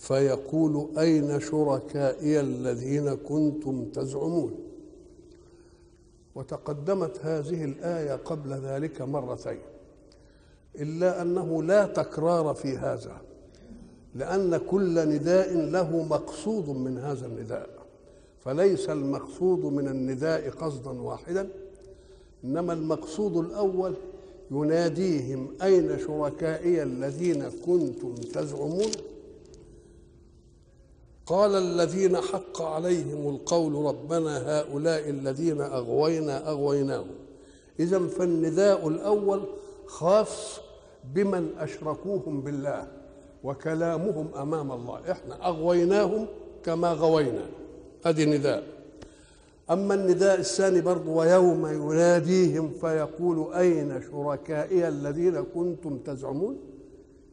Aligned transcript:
فيقول 0.00 0.88
أين 0.98 1.40
شركائي 1.40 2.40
الذين 2.40 3.14
كنتم 3.14 3.84
تزعمون؟ 3.84 4.54
وتقدمت 6.34 7.18
هذه 7.22 7.64
الآية 7.64 8.14
قبل 8.14 8.52
ذلك 8.52 9.02
مرتين 9.02 9.58
إلا 10.76 11.22
أنه 11.22 11.62
لا 11.62 11.86
تكرار 11.86 12.54
في 12.54 12.76
هذا 12.76 13.16
لأن 14.14 14.56
كل 14.56 15.08
نداء 15.08 15.54
له 15.56 16.02
مقصود 16.02 16.68
من 16.68 16.98
هذا 16.98 17.26
النداء 17.26 17.68
فليس 18.44 18.90
المقصود 18.90 19.64
من 19.64 19.88
النداء 19.88 20.50
قصدا 20.50 20.90
واحدا 20.90 21.48
إنما 22.44 22.72
المقصود 22.72 23.36
الأول 23.36 23.94
يناديهم 24.50 25.48
أين 25.62 25.98
شركائي 25.98 26.82
الذين 26.82 27.48
كنتم 27.66 28.14
تزعمون؟ 28.14 28.90
قال 31.30 31.54
الذين 31.54 32.16
حق 32.16 32.62
عليهم 32.62 33.34
القول 33.34 33.72
ربنا 33.86 34.60
هؤلاء 34.60 35.10
الذين 35.10 35.60
أغوينا 35.60 36.50
أغويناهم. 36.50 37.14
إذا 37.80 38.06
فالنداء 38.06 38.88
الأول 38.88 39.40
خاص 39.86 40.60
بمن 41.14 41.50
أشركوهم 41.58 42.40
بالله 42.40 42.86
وكلامهم 43.44 44.28
أمام 44.36 44.72
الله. 44.72 45.10
إحنا 45.10 45.48
أغويناهم 45.48 46.26
كما 46.64 46.92
غوينا. 46.92 47.46
هذه 48.06 48.24
نداء. 48.24 48.64
أما 49.70 49.94
النداء 49.94 50.40
الثاني 50.40 50.80
برضه 50.80 51.10
ويوم 51.10 51.66
يناديهم 51.66 52.72
فيقول 52.80 53.54
أين 53.54 54.02
شركائي 54.12 54.88
الذين 54.88 55.44
كنتم 55.54 55.98
تزعمون؟ 55.98 56.69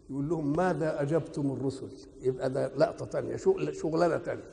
يقول 0.09 0.29
لهم 0.29 0.53
ماذا 0.55 1.01
أجبتم 1.01 1.51
الرسل 1.51 1.87
يبقى 2.21 2.49
ده 2.49 2.71
لقطة 2.77 3.05
تانية 3.05 3.35
شغلانة 3.71 4.17
تانية 4.17 4.43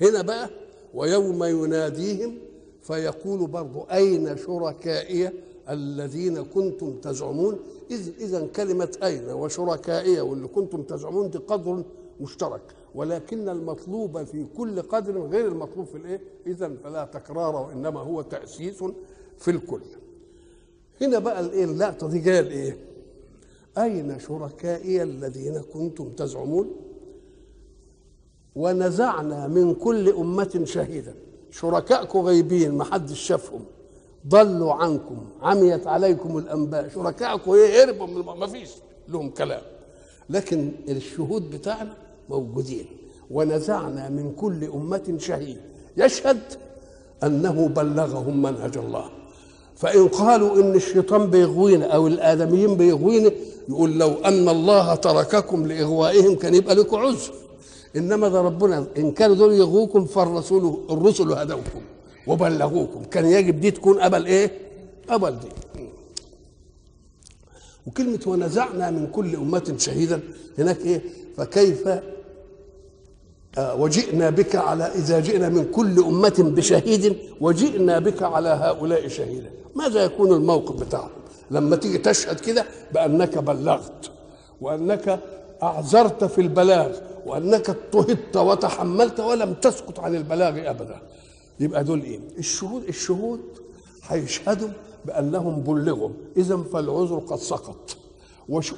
هنا 0.00 0.22
بقى 0.22 0.50
ويوم 0.94 1.44
يناديهم 1.44 2.38
فيقول 2.82 3.46
برضه 3.46 3.86
أين 3.92 4.36
شركائي 4.36 5.30
الذين 5.70 6.44
كنتم 6.44 6.92
تزعمون 7.00 7.58
إذ 7.90 8.10
إذا 8.20 8.46
كلمة 8.46 8.96
أين 9.02 9.30
وشركائي 9.30 10.20
واللي 10.20 10.48
كنتم 10.48 10.82
تزعمون 10.82 11.30
دي 11.30 11.38
قدر 11.38 11.82
مشترك 12.20 12.62
ولكن 12.94 13.48
المطلوب 13.48 14.24
في 14.24 14.46
كل 14.56 14.82
قدر 14.82 15.20
غير 15.20 15.48
المطلوب 15.48 15.86
في 15.86 15.94
الإيه؟ 15.96 16.20
اذا 16.46 16.72
فلا 16.84 17.04
تكرار 17.04 17.56
وإنما 17.56 18.00
هو 18.00 18.22
تأسيس 18.22 18.84
في 19.38 19.50
الكل. 19.50 19.80
هنا 21.00 21.18
بقى 21.18 21.40
الإيه 21.40 21.64
اللقطة 21.64 22.08
دي 22.08 22.18
جاية 22.18 22.40
الايه؟ 22.40 22.76
أين 23.78 24.18
شركائي 24.18 25.02
الذين 25.02 25.62
كنتم 25.72 26.08
تزعمون؟ 26.08 26.70
ونزعنا 28.54 29.46
من 29.46 29.74
كل 29.74 30.08
أمة 30.08 30.60
شهيدا. 30.64 31.14
شركائكم 31.50 32.18
غيبين 32.20 32.72
ما 32.72 32.84
حدش 32.84 33.20
شافهم. 33.20 33.64
ضلوا 34.28 34.72
عنكم 34.72 35.16
عميت 35.42 35.86
عليكم 35.86 36.38
الأنباء. 36.38 36.88
شركائكم 36.88 37.50
إيه 37.50 37.84
هربوا 37.84 38.06
ما 38.34 38.46
فيش 38.46 38.70
لهم 39.08 39.30
كلام. 39.30 39.62
لكن 40.30 40.70
الشهود 40.88 41.50
بتاعنا 41.50 41.94
موجودين. 42.28 42.86
ونزعنا 43.30 44.08
من 44.08 44.32
كل 44.32 44.64
أمة 44.64 45.14
شهيد. 45.18 45.60
يشهد 45.96 46.40
أنه 47.22 47.68
بلغهم 47.68 48.42
منهج 48.42 48.78
الله. 48.78 49.10
فإن 49.76 50.08
قالوا 50.08 50.60
إن 50.60 50.74
الشيطان 50.74 51.30
بيغوينا 51.30 51.86
أو 51.86 52.06
الآدميين 52.06 52.74
بيغوينا 52.76 53.30
يقول 53.68 53.98
لو 53.98 54.10
أن 54.24 54.48
الله 54.48 54.94
ترككم 54.94 55.66
لإغوائهم 55.66 56.34
كان 56.34 56.54
يبقى 56.54 56.74
لكم 56.74 56.96
عذر. 56.96 57.32
إنما 57.96 58.28
ده 58.28 58.40
ربنا 58.40 58.86
إن 58.98 59.12
كانوا 59.12 59.36
دول 59.36 59.52
يغوكم 59.52 60.04
فالرسول 60.04 60.80
الرسل 60.90 61.32
هدوكم 61.32 61.80
وبلغوكم. 62.26 63.04
كان 63.04 63.26
يجب 63.26 63.60
دي 63.60 63.70
تكون 63.70 64.00
أبل 64.00 64.26
إيه؟ 64.26 64.50
أبل 65.08 65.30
دي. 65.30 65.48
وكلمة 67.86 68.20
ونزعنا 68.26 68.90
من 68.90 69.06
كل 69.06 69.36
أمة 69.36 69.74
شهيدا. 69.78 70.20
هناك 70.58 70.80
إيه؟ 70.80 71.02
فكيف 71.36 71.88
آه 73.58 73.74
وجئنا 73.74 74.30
بك 74.30 74.56
على 74.56 74.84
إذا 74.84 75.20
جئنا 75.20 75.48
من 75.48 75.64
كل 75.64 75.98
أمة 75.98 76.34
بشهيد 76.38 77.16
وجئنا 77.40 77.98
بك 77.98 78.22
على 78.22 78.48
هؤلاء 78.48 79.08
شهيدا. 79.08 79.50
ماذا 79.74 80.04
يكون 80.04 80.32
الموقف 80.32 80.74
بتاعهم؟ 80.86 81.10
لما 81.50 81.76
تيجي 81.76 81.98
تشهد 81.98 82.40
كده 82.40 82.64
بأنك 82.94 83.38
بلغت 83.38 84.10
وأنك 84.60 85.20
أعذرت 85.62 86.24
في 86.24 86.40
البلاغ 86.40 86.96
وأنك 87.26 87.70
اضطهدت 87.70 88.36
وتحملت 88.36 89.20
ولم 89.20 89.54
تسكت 89.54 89.98
عن 89.98 90.14
البلاغ 90.14 90.70
أبدا. 90.70 90.96
يبقى 91.60 91.84
دول 91.84 92.02
إيه؟ 92.02 92.20
الشهود 92.38 92.82
الشهود 92.88 93.40
هيشهدوا 94.08 94.68
بأنهم 95.04 95.60
بلغوا. 95.62 96.10
إذا 96.36 96.56
فالعذر 96.72 97.18
قد 97.18 97.38
سقط. 97.38 97.96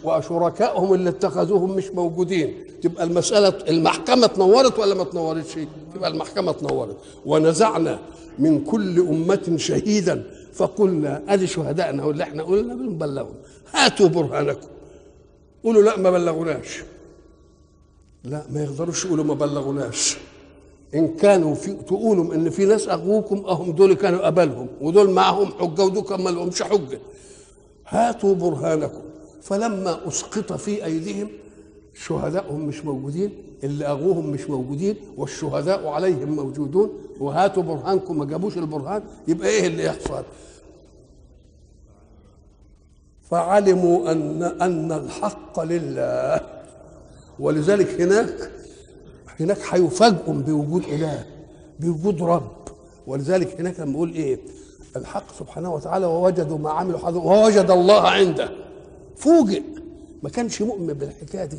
وشركائهم 0.04 0.94
اللي 0.94 1.10
اتخذوهم 1.10 1.70
مش 1.76 1.90
موجودين. 1.90 2.54
تبقى 2.82 3.04
المسألة 3.04 3.48
المحكمة 3.68 4.26
تنورت 4.26 4.78
ولا 4.78 4.94
ما 4.94 5.04
تنورتش 5.04 5.58
تبقى 5.94 6.10
المحكمة 6.10 6.52
تنورت 6.52 6.96
ونزعنا 7.26 7.98
من 8.38 8.64
كل 8.64 9.00
أمة 9.00 9.54
شهيدا 9.56 10.24
فقلنا 10.52 11.22
أدي 11.28 11.46
شهدائنا 11.46 12.04
واللي 12.04 12.22
إحنا 12.22 12.42
قلنا 12.42 12.74
بنبلغهم. 12.74 13.34
هاتوا 13.72 14.08
برهانكم. 14.08 14.68
قولوا 15.64 15.82
لا 15.82 15.98
ما 15.98 16.10
بلغوناش 16.10 16.82
لا 18.24 18.42
ما 18.50 18.62
يقدروش 18.62 19.04
يقولوا 19.04 19.24
ما 19.24 19.34
بلغوناش 19.34 20.16
إن 20.94 21.16
كانوا 21.16 21.54
في 21.54 21.72
تقولوا 21.72 22.34
إن 22.34 22.50
في 22.50 22.64
ناس 22.64 22.88
أغوكم 22.88 23.36
أهم 23.46 23.72
دول 23.72 23.94
كانوا 23.94 24.26
قبلهم 24.26 24.68
ودول 24.80 25.10
معهم 25.10 25.52
حجة 25.52 25.82
ودول 25.84 26.20
ما 26.22 26.30
لهمش 26.30 26.62
حجة. 26.62 26.98
هاتوا 27.88 28.34
برهانكم. 28.34 29.02
فلما 29.42 30.08
أسقط 30.08 30.52
في 30.52 30.84
أيديهم 30.84 31.28
شهدائهم 31.94 32.60
مش 32.66 32.84
موجودين 32.84 33.30
اللي 33.64 33.86
أغوهم 33.86 34.30
مش 34.30 34.50
موجودين 34.50 34.96
والشهداء 35.16 35.86
عليهم 35.86 36.36
موجودون. 36.36 36.90
وهاتوا 37.20 37.62
برهانكم 37.62 38.18
ما 38.18 38.24
جابوش 38.24 38.58
البرهان 38.58 39.02
يبقى 39.28 39.48
إيه 39.48 39.66
اللي 39.66 39.84
يحصل؟ 39.84 40.24
فعلموا 43.30 44.12
أن 44.12 44.42
أن 44.42 44.92
الحق 44.92 45.60
لله. 45.60 46.40
ولذلك 47.38 48.00
هناك 48.00 48.50
هناك 49.40 49.58
هيفاجئوا 49.70 50.34
بوجود 50.34 50.84
إله 50.84 51.26
بوجود 51.80 52.22
رب. 52.22 52.50
ولذلك 53.06 53.60
هناك 53.60 53.80
لما 53.80 53.90
بيقول 53.92 54.14
إيه؟ 54.14 54.38
الحق 54.96 55.38
سبحانه 55.38 55.74
وتعالى 55.74 56.06
ووجدوا 56.06 56.58
ما 56.58 56.70
عملوا 56.70 57.08
ووجد 57.10 57.70
الله 57.70 58.08
عنده. 58.08 58.50
فوجئ. 59.16 59.62
ما 60.22 60.28
كانش 60.28 60.62
مؤمن 60.62 60.86
بالحكاية 60.92 61.44
دي. 61.44 61.58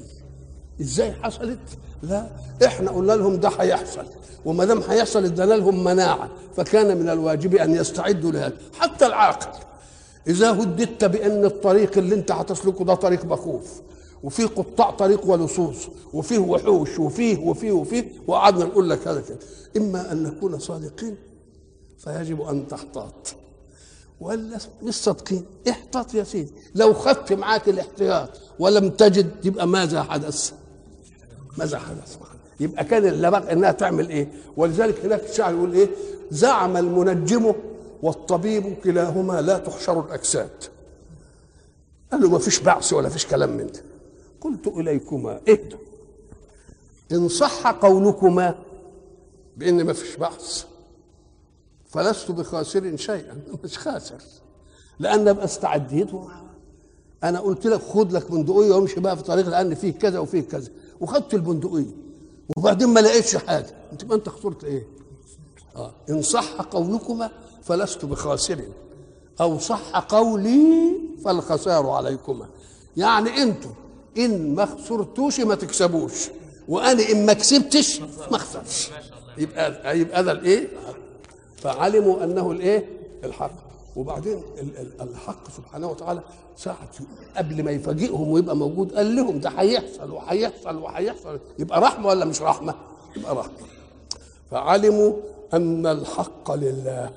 إزاي 0.82 1.12
حصلت؟ 1.14 1.60
لا 2.04 2.28
إحنا 2.66 2.92
قلنا 2.92 3.14
لهم 3.14 3.36
ده 3.36 3.50
هيحصل 3.50 4.06
وما 4.46 4.66
دام 4.66 4.82
هيحصل 4.90 5.24
ادانا 5.26 5.54
لهم 5.54 5.84
مناعة 5.84 6.30
فكان 6.56 6.98
من 6.98 7.10
الواجب 7.10 7.56
أن 7.56 7.76
يستعدوا 7.76 8.32
لهذا. 8.32 8.58
حتى 8.80 9.06
العاقل 9.06 9.60
إذا 10.28 10.52
هددت 10.52 11.06
بأن 11.06 11.46
الطريق 11.46 11.98
اللي 11.98 12.16
أنت 12.16 12.32
هتسلكه 12.32 12.86
ده 12.86 12.94
طريق 12.96 13.26
مخوف 13.26 13.82
وفيه 14.24 14.46
قطاع 14.46 14.92
طريق 14.92 15.26
ولصوص 15.30 15.78
وفيه 16.14 16.38
وحوش 16.38 17.00
وفيه 17.00 17.38
وفيه 17.38 17.72
وفيه 17.72 18.12
وقعدنا 18.28 18.66
نقول 18.66 18.90
لك 18.90 19.08
هذا 19.08 19.22
كده. 19.22 19.40
إما 19.78 20.12
أن 20.12 20.24
نكون 20.24 20.60
صادقين 20.60 21.16
فيجب 21.98 22.42
أن 22.42 22.68
تحتاط. 22.68 23.36
ولا 24.20 24.58
مش 24.84 24.94
صادقين 24.96 25.46
احتاط 25.70 26.14
يا 26.14 26.24
سيدي. 26.24 26.52
لو 26.76 26.94
خدت 26.94 27.34
معاك 27.34 27.70
الاحتياط 27.70 28.30
ولم 28.60 28.90
تجد 28.90 29.46
يبقى 29.46 29.68
ماذا 29.68 30.04
حدث؟ 30.04 30.52
ماذا 31.58 31.80
حدث 31.80 32.18
يبقى 32.60 32.84
كان 32.84 33.06
اللي 33.06 33.32
بقى 33.32 33.54
إنها 33.54 33.72
تعمل 33.72 34.10
إيه؟ 34.10 34.28
ولذلك 34.58 35.06
هناك 35.06 35.24
الشاعر 35.30 35.54
يقول 35.54 35.74
إيه؟ 35.74 35.90
زعم 36.32 36.78
المنجم 36.78 37.54
والطبيب 38.02 38.76
كلاهما 38.84 39.42
لا 39.42 39.58
تحشر 39.58 40.06
الأجساد. 40.06 40.64
قال 42.12 42.22
له 42.22 42.30
ما 42.30 42.40
فيش 42.40 42.60
بعث 42.60 42.94
ولا 42.94 43.10
فيش 43.10 43.26
كلام 43.26 43.58
من 43.58 43.68
ده. 43.68 43.84
قلت 44.42 44.68
إليكما 44.68 45.42
اهدوا. 45.50 45.80
إن 47.12 47.28
صح 47.28 47.68
قولكما 47.68 48.56
بإن 49.58 49.84
ما 49.84 49.94
فيش 49.94 50.16
بحث 50.16 50.66
فلست 51.86 52.32
بخاسر 52.32 52.96
شيئا. 52.96 53.42
مش 53.64 53.78
خاسر. 53.78 54.18
لأن 55.00 55.28
أبقى 55.28 55.46
استعديت 55.46 56.14
و... 56.14 56.28
أنا 57.24 57.40
قلت 57.40 57.66
لك 57.68 57.82
خد 57.82 58.12
لك 58.12 58.32
بندقية 58.32 58.72
وامشي 58.72 59.00
بقى 59.00 59.18
في 59.18 59.24
طريق 59.24 59.50
لأن 59.50 59.76
فيه 59.76 59.92
كذا 59.94 60.20
وفيه 60.20 60.42
كذا. 60.42 60.70
وخدت 61.04 61.34
البندقية 61.34 61.96
وبعدين 62.58 62.88
ما 62.90 63.00
لقيتش 63.00 63.36
حاجة 63.36 63.76
أنت 63.92 64.06
ما 64.06 64.16
أنت 64.16 64.30
خسرت 64.30 64.64
إيه؟ 64.64 64.88
آه. 65.76 65.92
إن 66.10 66.22
صح 66.22 66.62
قولكما 66.62 67.32
فلست 67.64 68.06
بخاسر 68.06 68.62
أو 69.42 69.60
صح 69.60 70.00
قولي 70.00 70.94
فالخسار 71.26 71.90
عليكما 71.90 72.48
يعني 72.98 73.30
أنتم 73.44 73.70
إن 74.18 74.56
ما 74.56 74.66
خسرتوش 74.66 75.40
ما 75.40 75.56
تكسبوش 75.56 76.30
وأنا 76.68 77.10
إن 77.10 77.26
ما 77.26 77.34
كسبتش 77.34 78.00
ما 78.02 78.36
أخسرش 78.36 78.90
يبقى 79.38 80.00
يبقى 80.00 80.24
ده 80.24 80.32
الإيه؟ 80.32 80.68
فعلموا 81.58 82.24
أنه 82.24 82.52
الإيه؟ 82.52 82.90
الحق 83.24 83.52
وبعدين 83.96 84.38
ال- 84.60 84.78
ال- 84.78 85.02
الحق 85.02 85.50
سبحانه 85.58 85.88
وتعالى 85.88 86.22
ساعة 86.58 86.90
قبل 87.38 87.64
ما 87.64 87.72
يفاجئهم 87.72 88.30
ويبقى 88.32 88.56
موجود 88.56 88.94
قال 88.94 89.16
لهم 89.16 89.40
ده 89.40 89.50
هيحصل 89.50 90.12
وهيحصل 90.12 90.76
وهيحصل. 90.76 91.40
يبقى 91.60 91.82
رحمة 91.82 92.08
ولا 92.08 92.26
مش 92.26 92.42
رحمة؟ 92.42 92.76
يبقى 93.18 93.36
رحمة. 93.36 93.54
فعلموا 94.52 95.14
أن 95.54 95.86
الحق 95.88 96.52
لله. 96.52 97.10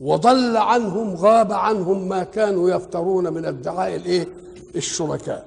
وضل 0.00 0.56
عنهم 0.56 1.14
غاب 1.14 1.52
عنهم 1.52 2.08
ما 2.08 2.24
كانوا 2.24 2.70
يفترون 2.70 3.32
من 3.32 3.44
ادعاء 3.44 3.96
الإيه؟ 3.96 4.28
الشركاء. 4.76 5.46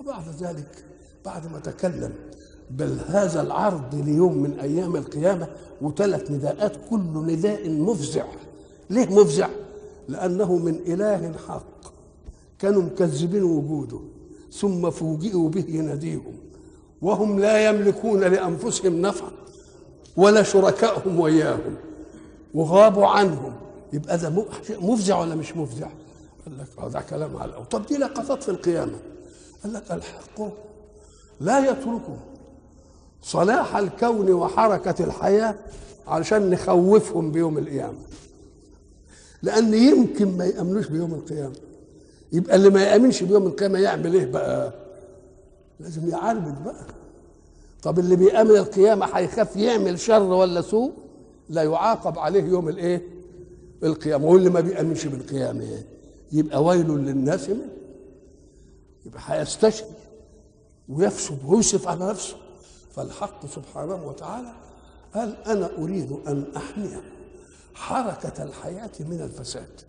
وبعد 0.00 0.24
ذلك 0.40 0.84
بعد 1.24 1.52
ما 1.52 1.58
تكلم 1.58 2.12
بهذا 2.70 3.40
العرض 3.42 3.94
ليوم 3.94 4.36
من 4.38 4.60
أيام 4.60 4.96
القيامة 4.96 5.48
وثلاث 5.82 6.30
نداءات 6.30 6.72
كل 6.90 7.00
نداء 7.26 7.70
مفزع. 7.70 8.24
ليه 8.90 9.06
مفزع؟ 9.06 9.48
لأنه 10.08 10.56
من 10.56 10.74
إله 10.74 11.32
حق. 11.48 11.64
كانوا 12.58 12.82
مكذبين 12.82 13.42
وجوده 13.42 14.00
ثم 14.52 14.90
فوجئوا 14.90 15.48
به 15.48 15.64
يناديهم. 15.68 16.36
وهم 17.02 17.40
لا 17.40 17.68
يملكون 17.68 18.20
لأنفسهم 18.20 19.00
نفعا 19.00 19.30
ولا 20.16 20.42
شركائهم 20.42 21.20
وياهم 21.20 21.74
وغابوا 22.54 23.06
عنهم. 23.06 23.52
يبقى 23.92 24.18
ده 24.18 24.46
مفزع 24.80 25.20
ولا 25.20 25.34
مش 25.34 25.56
مفزع؟ 25.56 25.88
قال 26.46 26.58
لك 26.58 26.92
ده 26.92 27.00
كلام 27.00 27.36
على 27.36 27.50
الأول 27.50 27.66
طب 27.66 27.86
دي 27.86 27.96
لقطات 27.96 28.42
في 28.42 28.48
القيامة. 28.48 28.98
قال 29.64 29.72
لك 29.72 29.92
الحق 29.92 30.40
لا 31.40 31.58
يتركه 31.70 32.16
صلاح 33.22 33.76
الكون 33.76 34.32
وحركة 34.32 35.04
الحياة 35.04 35.54
علشان 36.06 36.50
نخوفهم 36.50 37.32
بيوم 37.32 37.58
القيامة. 37.58 37.98
لأن 39.42 39.74
يمكن 39.74 40.36
ما 40.36 40.44
يأمنوش 40.44 40.86
بيوم 40.86 41.14
القيامة. 41.14 41.56
يبقى 42.32 42.56
اللي 42.56 42.70
ما 42.70 42.82
يأمنش 42.82 43.22
بيوم 43.22 43.46
القيامة 43.46 43.78
يعمل 43.78 44.14
إيه 44.14 44.26
بقى؟ 44.26 44.72
لازم 45.80 46.08
يعربد 46.08 46.64
بقى. 46.64 46.84
طب 47.82 47.98
اللي 47.98 48.16
بيأمن 48.16 48.50
القيامة 48.56 49.06
هيخاف 49.06 49.56
يعمل 49.56 49.98
شر 49.98 50.22
ولا 50.22 50.60
سوء؟ 50.60 50.92
لا 51.48 51.62
يعاقب 51.62 52.18
عليه 52.18 52.44
يوم 52.44 52.68
الإيه؟ 52.68 53.02
القيامة. 53.82 54.26
واللي 54.26 54.50
ما 54.50 54.60
بيأمنش 54.60 55.06
بالقيامة. 55.06 55.60
إيه؟ 55.62 55.86
يبقى 56.32 56.64
ويل 56.64 56.88
للناس 56.88 57.48
منه 57.50 57.68
يبقى 59.06 59.20
هيستشفي 59.26 59.84
ويفسد 60.88 61.38
ويوسف 61.46 61.88
على 61.88 62.04
نفسه. 62.10 62.36
فالحق 62.94 63.46
سبحانه 63.46 64.06
وتعالى 64.08 64.52
قال 65.14 65.36
أنا 65.46 65.70
أريد 65.78 66.16
أن 66.28 66.44
أحمي 66.56 66.88
حركة 67.78 68.42
الحياة 68.42 68.90
من 69.00 69.20
الفساد 69.20 69.80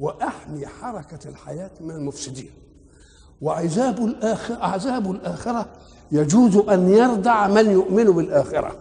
وأحمي 0.00 0.66
حركة 0.66 1.28
الحياة 1.28 1.70
من 1.80 1.90
المفسدين. 1.90 2.50
وعذاب 3.40 4.04
الآخرة 4.04 4.56
عذاب 4.56 5.10
الآخرة 5.10 5.66
يجوز 6.12 6.56
أن 6.56 6.88
يردع 6.88 7.48
من 7.48 7.70
يؤمن 7.70 8.04
بالآخرة. 8.04 8.76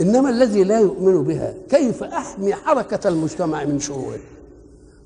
إنما 0.00 0.30
الذي 0.30 0.64
لا 0.64 0.80
يؤمن 0.80 1.24
بها 1.24 1.54
كيف 1.70 2.02
أحمي 2.02 2.54
حركة 2.54 3.08
المجتمع 3.08 3.64
من 3.64 3.80
شروره؟ 3.80 4.20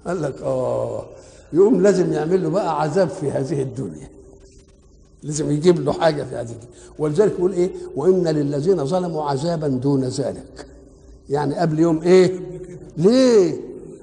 قال 0.07 0.23
لك 0.23 0.43
آه 0.43 1.07
يقوم 1.53 1.83
لازم 1.83 2.13
يعمل 2.13 2.43
له 2.43 2.49
بقى 2.51 2.81
عذاب 2.81 3.09
في 3.09 3.31
هذه 3.31 3.63
الدنيا. 3.63 4.09
لازم 5.23 5.51
يجيب 5.51 5.81
له 5.81 5.93
حاجة 5.93 6.23
في 6.23 6.35
هذه 6.35 6.51
الدنيا. 6.53 6.77
ولذلك 6.99 7.33
يقول 7.33 7.53
إيه؟ 7.53 7.71
وإن 7.97 8.29
للذين 8.29 8.85
ظلموا 8.85 9.25
عذابا 9.31 9.69
دون 9.69 10.05
ذلك. 10.05 10.67
يعني 11.31 11.55
قبل 11.55 11.79
يوم 11.79 12.03
إيه؟ 12.03 12.41
ليه؟ 12.97 13.61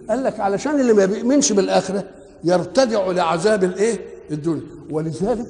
قال 0.10 0.24
لك 0.24 0.40
علشان 0.40 0.80
اللي 0.80 0.94
ما 0.94 1.06
بيؤمنش 1.06 1.52
بالآخرة 1.52 2.04
يرتدع 2.44 3.12
لعذاب 3.12 3.64
الإيه؟ 3.64 4.00
الدنيا. 4.32 4.62
ولذلك 4.90 5.48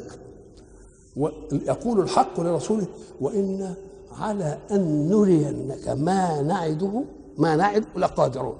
يقول 1.52 2.00
الحق 2.00 2.40
لرسوله 2.40 2.86
وإن 3.22 3.74
على 4.20 4.58
أن 4.72 5.10
نرينك 5.10 5.88
ما 5.90 6.42
نعده 6.42 7.04
ما 7.38 7.56
نعد 7.56 7.84
لقادرون. 7.98 8.56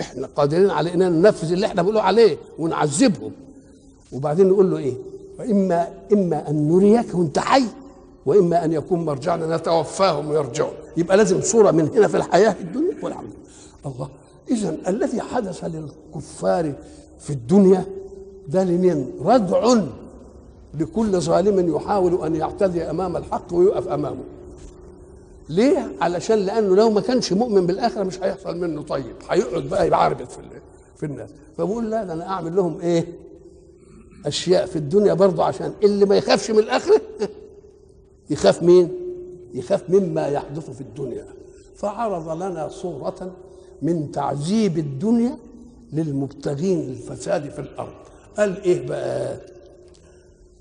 إحنا 0.00 0.28
قادرين 0.36 0.70
على 0.70 0.94
اننا 0.94 1.08
ننفذ 1.08 1.52
اللي 1.52 1.66
إحنا 1.66 1.82
بنقوله 1.82 2.02
عليه 2.02 2.36
ونعذبهم. 2.58 3.32
وبعدين 4.12 4.48
نقول 4.48 4.70
له 4.70 4.76
إيه؟ 4.78 4.94
وإما 5.38 5.88
إما 6.12 6.50
أن 6.50 6.68
نريك 6.68 7.14
وأنت 7.14 7.38
حي 7.38 7.64
وإما 8.26 8.64
أن 8.64 8.72
يكون 8.72 9.04
مرجعنا 9.04 9.56
نتوفاهم 9.56 10.30
ويرجعون. 10.30 10.72
يبقى 10.96 11.16
لازم 11.16 11.40
صورة 11.40 11.70
من 11.70 11.88
هنا 11.88 12.08
في 12.08 12.16
الحياة 12.16 12.56
الدنيا. 12.60 12.96
والعمل 13.02 13.28
الله. 13.86 14.08
اذا 14.50 14.76
الذي 14.88 15.20
حدث 15.20 15.64
للكفار 15.64 16.72
في 17.18 17.30
الدنيا 17.30 17.84
ده 18.48 18.64
لمن؟ 18.64 19.10
ردع 19.24 19.74
لكل 20.74 21.20
ظالم 21.20 21.76
يحاول 21.76 22.24
أن 22.24 22.36
يعتدي 22.36 22.90
أمام 22.90 23.16
الحق 23.16 23.54
ويقف 23.54 23.88
أمامه. 23.88 24.24
ليه؟ 25.48 25.92
علشان 26.00 26.38
لأنه 26.38 26.76
لو 26.76 26.90
ما 26.90 27.00
كانش 27.00 27.32
مؤمن 27.32 27.66
بالآخرة 27.66 28.02
مش 28.02 28.22
هيحصل 28.22 28.56
منه. 28.56 28.82
طيب 28.82 29.16
هيقعد 29.28 29.62
بقى 29.62 29.88
يعربد 29.88 30.28
في 30.28 30.38
في 30.96 31.06
الناس. 31.06 31.30
فبقول 31.58 31.90
لا 31.90 32.04
ده 32.04 32.12
أنا 32.12 32.28
أعمل 32.28 32.56
لهم 32.56 32.80
إيه؟ 32.80 33.06
أشياء 34.26 34.66
في 34.66 34.76
الدنيا 34.76 35.14
برضه 35.14 35.44
عشان 35.44 35.72
اللي 35.82 36.04
ما 36.06 36.16
يخافش 36.16 36.50
من 36.50 36.58
الآخرة 36.58 37.00
يخاف 38.30 38.62
مين؟ 38.62 38.88
يخاف 39.54 39.90
مما 39.90 40.26
يحدث 40.26 40.70
في 40.70 40.80
الدنيا. 40.80 41.26
فعرض 41.76 42.42
لنا 42.42 42.68
صورة 42.68 43.32
من 43.82 44.12
تعذيب 44.12 44.78
الدنيا 44.78 45.38
للمبتغين 45.92 46.80
الفساد 46.80 47.50
في 47.50 47.58
الأرض. 47.58 47.92
قال 48.36 48.62
إيه 48.62 48.86
بقى؟ 48.86 49.40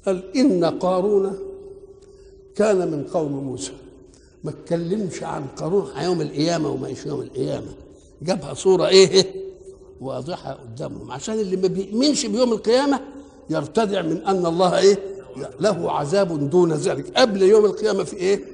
قال 0.05 0.37
إن 0.37 0.65
قارون 0.65 1.35
كان 2.55 2.91
من 2.91 3.03
قوم 3.03 3.31
موسى. 3.31 3.71
ما 4.43 4.51
اتكلمش 4.51 5.23
عن 5.23 5.45
قارون 5.57 5.87
يوم 6.03 6.21
القيامة 6.21 6.69
وما 6.69 6.93
يوم 7.05 7.21
القيامة. 7.21 7.73
جابها 8.21 8.53
صورة 8.53 8.87
إيه؟ 8.87 9.25
واضحة 10.01 10.53
قدامهم. 10.53 11.11
عشان 11.11 11.39
اللي 11.39 11.55
ما 11.55 11.67
بيؤمنش 11.67 12.25
بيوم 12.25 12.53
القيامة 12.53 12.99
يرتدع 13.49 14.01
من 14.01 14.17
أن 14.25 14.45
الله 14.45 14.79
إيه؟ 14.79 14.97
له 15.59 15.91
عذاب 15.91 16.49
دون 16.49 16.73
ذلك. 16.73 17.17
قبل 17.17 17.41
يوم 17.41 17.65
القيامة 17.65 18.03
في 18.03 18.15
إيه؟ 18.15 18.45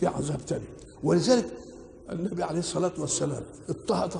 في 0.00 0.06
عذاب 0.06 0.46
تاني. 0.46 0.64
ولذلك 1.02 1.46
النبي 2.12 2.42
عليه 2.42 2.58
الصلاة 2.58 2.92
والسلام 2.98 3.42
اضطهد 3.68 4.10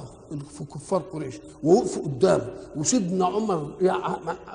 في 0.58 0.64
كفار 0.64 1.02
قريش 1.12 1.34
ووقفوا 1.62 2.02
قدامه 2.02 2.50
وسيدنا 2.76 3.26
عمر 3.26 3.72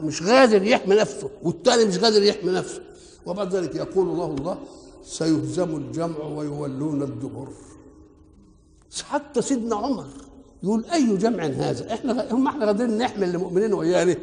مش 0.02 0.24
قادر 0.24 0.64
يحمي 0.64 0.96
نفسه 0.96 1.30
والتاني 1.44 1.86
مش 1.86 1.98
قادر 1.98 2.24
يحمي 2.24 2.52
نفسه. 2.52 2.82
وبعد 3.26 3.56
ذلك 3.56 3.76
يقول 3.76 4.08
الله 4.08 4.26
الله 4.26 4.58
سيهزم 5.04 5.76
الجمع 5.76 6.24
ويولون 6.24 7.04
الدبر. 7.04 7.48
حتى 9.10 9.42
سيدنا 9.42 9.76
عمر 9.76 10.06
يقول 10.64 10.86
أي 10.86 11.18
جمع 11.18 11.44
هذا؟ 11.46 11.94
إحنا 11.94 12.34
هم 12.34 12.48
إحنا 12.48 12.66
قادرين 12.66 12.98
نحمل 12.98 13.36
المؤمنين 13.36 13.74
وياه 13.74 14.18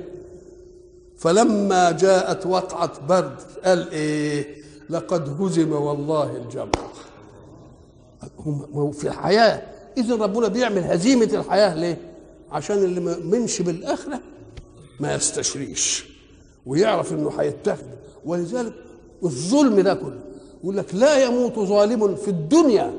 فلما 1.23 1.91
جاءت 1.91 2.47
وقعة 2.47 3.07
برد 3.07 3.37
قال 3.64 3.91
إيه؟ 3.91 4.62
لقد 4.91 5.43
هزم 5.43 5.73
والله 5.73 6.37
الجمع. 6.37 6.71
هم 8.38 8.93
في 8.93 9.09
الحياة 9.09 9.62
إذا 9.99 10.14
ربنا 10.14 10.49
بيعمل 10.49 10.83
هزيمة 10.85 11.29
الحياة 11.33 11.75
ليه؟ 11.75 11.99
عشان 12.50 12.76
اللي 12.79 13.00
ما 13.00 13.12
يؤمنش 13.12 13.62
بالآخرة 13.62 14.21
ما 15.00 15.14
يستشريش 15.14 16.05
ويعرف 16.67 17.12
إنه 17.12 17.31
هيتخذ 17.41 17.87
ولذلك 18.25 18.73
الظلم 19.25 19.81
ده 19.81 19.95
كله 19.95 20.21
يقول 20.62 20.76
لك 20.76 20.95
لا 20.95 21.25
يموت 21.25 21.59
ظالم 21.59 22.14
في 22.17 22.29
الدنيا 22.29 22.95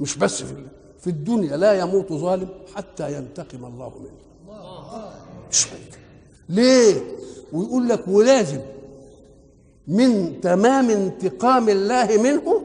مش 0.00 0.16
بس 0.18 0.42
في 0.42 0.54
في 1.00 1.06
الدنيا 1.06 1.56
لا 1.56 1.72
يموت 1.72 2.12
ظالم 2.12 2.48
حتى 2.74 3.16
ينتقم 3.16 3.64
الله 3.64 3.92
منه. 3.98 4.18
مش 5.50 5.66
ليه؟ 6.48 7.17
ويقول 7.52 7.88
لك 7.88 8.08
ولازم 8.08 8.60
من 9.88 10.40
تمام 10.40 10.90
انتقام 10.90 11.68
الله 11.68 12.22
منه 12.22 12.64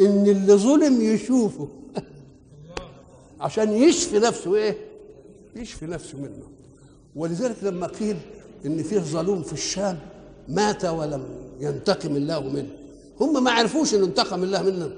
إن 0.00 0.26
اللي 0.26 0.54
ظلم 0.54 1.00
يشوفه 1.00 1.68
عشان 3.40 3.72
يشفي 3.72 4.18
نفسه 4.18 4.54
إيه؟ 4.54 4.76
يشفي 5.56 5.86
نفسه 5.86 6.18
منه. 6.18 6.48
ولذلك 7.16 7.56
لما 7.62 7.86
قيل 7.86 8.16
إن 8.66 8.82
فيه 8.82 8.98
ظلوم 8.98 9.42
في 9.42 9.52
الشام 9.52 9.98
مات 10.48 10.84
ولم 10.84 11.24
ينتقم 11.60 12.16
الله 12.16 12.40
منه. 12.40 12.70
هم 13.20 13.44
ما 13.44 13.50
عرفوش 13.50 13.94
ان 13.94 14.02
انتقم 14.02 14.42
الله 14.42 14.62
منهم 14.62 14.92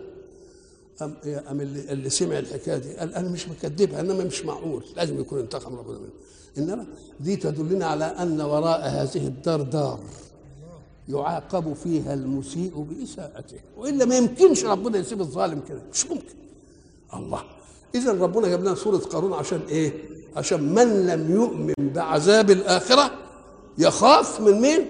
أم, 1.03 1.15
أم 1.25 1.61
اللي, 1.61 1.93
اللي 1.93 2.11
سمع 2.11 2.39
الحكاية 2.39 2.77
دي 2.77 2.93
قال 2.93 3.15
أنا 3.15 3.29
مش 3.29 3.49
مكذبها 3.49 4.01
انما 4.01 4.25
مش 4.25 4.45
معقول 4.45 4.85
لازم 4.97 5.21
يكون 5.21 5.39
انتقم 5.39 5.75
ربنا 5.75 5.99
منه. 5.99 6.11
إنما 6.63 6.85
دي 7.21 7.37
تدلنا 7.37 7.87
على 7.87 8.05
أن 8.05 8.41
وراء 8.41 8.81
هذه 8.89 9.27
الدار 9.27 9.63
دار 9.63 9.99
يعاقب 11.09 11.73
فيها 11.73 12.15
المسيء 12.15 12.87
بإساءته 12.91 13.57
وإلا 13.79 14.05
ما 14.05 14.17
يمكنش 14.17 14.65
ربنا 14.65 14.99
يسيب 14.99 15.21
الظالم 15.21 15.61
كده 15.69 15.83
مش 15.93 16.07
ممكن 16.07 16.35
الله 17.15 17.43
إذا 17.95 18.13
ربنا 18.13 18.49
جاب 18.49 18.61
لنا 18.61 18.75
سورة 18.75 18.99
قارون 18.99 19.33
عشان 19.33 19.61
إيه؟ 19.69 19.93
عشان 20.37 20.75
من 20.75 21.07
لم 21.07 21.31
يؤمن 21.35 21.75
بعذاب 21.95 22.51
الآخرة 22.51 23.11
يخاف 23.79 24.41
من 24.41 24.61
مين؟ 24.61 24.87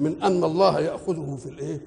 من 0.00 0.22
أن 0.22 0.44
الله 0.44 0.80
يأخذه 0.80 1.38
في 1.42 1.48
الإيه؟ 1.48 1.80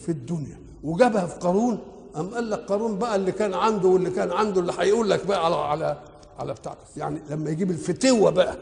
في 0.00 0.08
الدنيا 0.08 0.58
وجابها 0.84 1.26
في 1.26 1.38
قارون 1.38 1.78
أم 2.16 2.26
قال 2.34 2.50
لك 2.50 2.58
قارون 2.58 2.98
بقى 2.98 3.16
اللي 3.16 3.32
كان 3.32 3.54
عنده 3.54 3.88
واللي 3.88 4.10
كان 4.10 4.32
عنده 4.32 4.60
اللي 4.60 4.72
هيقول 4.78 5.10
لك 5.10 5.26
بقى 5.26 5.44
على 5.44 5.54
على 5.56 5.98
على 6.38 6.52
بتاع 6.54 6.76
يعني 6.96 7.20
لما 7.30 7.50
يجيب 7.50 7.70
الفتوة 7.70 8.30
بقى 8.30 8.58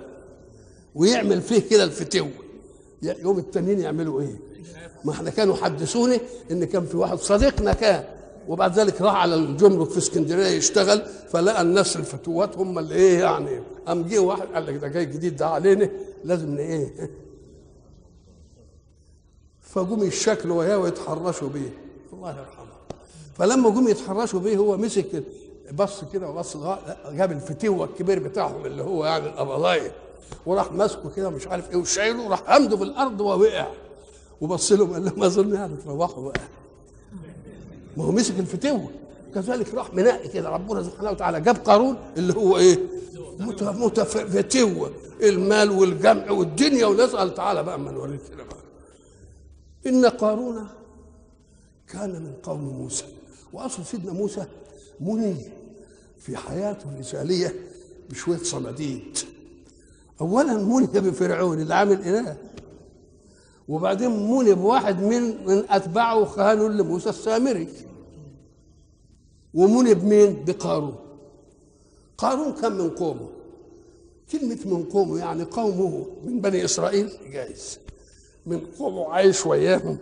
ويعمل 0.94 1.42
فيه 1.42 1.68
كده 1.70 1.84
الفتوة 1.84 2.30
يوم 3.02 3.38
التانيين 3.38 3.80
يعملوا 3.80 4.20
إيه؟ 4.20 4.36
ما 5.04 5.12
إحنا 5.12 5.30
كانوا 5.30 5.56
حدثوني 5.56 6.20
إن 6.50 6.64
كان 6.64 6.86
في 6.86 6.96
واحد 6.96 7.18
صديقنا 7.18 7.72
كان 7.72 8.04
وبعد 8.48 8.78
ذلك 8.78 9.00
راح 9.00 9.14
على 9.14 9.34
الجمرك 9.34 9.90
في 9.90 9.98
اسكندرية 9.98 10.46
يشتغل 10.46 11.02
فلقى 11.28 11.62
الناس 11.62 11.96
الفتوات 11.96 12.56
هم 12.56 12.78
اللي 12.78 12.94
إيه 12.94 13.18
يعني 13.18 13.60
قام 13.86 14.02
جه 14.02 14.18
واحد 14.18 14.46
قال 14.46 14.66
لك 14.66 14.74
ده 14.74 14.88
جاي 14.88 15.06
جديد 15.06 15.36
ده 15.36 15.46
علينا 15.46 15.90
لازم 16.24 16.56
إيه؟ 16.56 17.10
فجم 19.74 20.02
يشكلوا 20.02 20.58
وياه 20.58 20.78
ويتحرشوا 20.78 21.48
بيه. 21.48 21.72
الله 22.12 22.30
يرحمه. 22.30 22.74
فلما 23.38 23.70
جم 23.70 23.88
يتحرشوا 23.88 24.40
بيه 24.40 24.56
هو 24.56 24.76
مسك 24.76 25.22
بص 25.72 26.04
كده 26.12 26.28
وبص 26.30 26.56
جاب 27.10 27.32
الفتوه 27.32 27.84
الكبير 27.84 28.18
بتاعهم 28.18 28.66
اللي 28.66 28.82
هو 28.82 29.04
يعني 29.06 29.26
القبضايه 29.26 29.92
وراح 30.46 30.72
ماسكه 30.72 31.10
كده 31.10 31.30
مش 31.30 31.46
عارف 31.46 31.70
إيه 31.70 31.76
وشايله 31.76 32.22
وراح 32.26 32.42
همده 32.56 32.76
في 32.76 32.82
الأرض 32.82 33.20
ووقع. 33.20 33.66
وبص 34.40 34.72
لهم 34.72 34.92
قال 34.92 35.04
لهم 35.04 35.22
اظن 35.22 35.54
يعني 35.54 35.76
تروحوا 35.76 36.24
بقى 36.30 36.40
ما 37.96 38.04
هو 38.04 38.12
مسك 38.12 38.38
الفتوه 38.38 38.90
كذلك 39.34 39.74
راح 39.74 39.94
منقي 39.94 40.28
كده 40.28 40.48
ربنا 40.48 40.82
سبحانه 40.82 41.10
وتعالى 41.10 41.40
جاب 41.40 41.56
قارون 41.56 41.96
اللي 42.16 42.34
هو 42.36 42.56
إيه؟ 42.58 42.78
متفتوه 43.60 44.90
المال 45.22 45.70
والجمع 45.70 46.30
والدنيا 46.30 46.86
ونسال 46.86 47.34
تعالى 47.34 47.62
بقى 47.62 47.74
أما 47.74 47.90
نوريك 47.90 48.20
كده 48.32 48.44
بقى. 48.44 48.56
إن 49.86 50.06
قارون 50.06 50.68
كان 51.88 52.10
من 52.10 52.32
قوم 52.42 52.60
موسى 52.60 53.04
وأصل 53.52 53.84
سيدنا 53.84 54.12
موسى 54.12 54.44
مني 55.00 55.36
في 56.18 56.36
حياته 56.36 56.84
الرساليه 56.94 57.54
بشوية 58.10 58.38
صناديد 58.38 59.18
اولا 60.20 60.54
مني 60.54 60.86
بفرعون 60.86 61.60
اللي 61.60 61.74
عامل 61.74 62.00
إله 62.00 62.36
وبعدين 63.68 64.30
مني 64.30 64.54
بواحد 64.54 65.02
من 65.02 65.46
من 65.46 65.64
أتباعه 65.70 66.24
خانوا 66.24 66.68
لموسى 66.68 67.08
السامري. 67.08 67.68
ومني 69.54 69.94
بمين 69.94 70.44
بقارون. 70.44 70.96
قارون 72.18 72.52
كان 72.52 72.72
من 72.72 72.90
قومه. 72.90 73.28
كلمة 74.32 74.58
من 74.64 74.84
قومه 74.84 75.18
يعني 75.18 75.42
قومه 75.42 76.06
من 76.24 76.40
بني 76.40 76.64
إسرائيل 76.64 77.10
جايز. 77.32 77.78
من 78.46 78.60
قومه 78.78 79.12
عايش 79.12 79.46
وياهم 79.46 79.98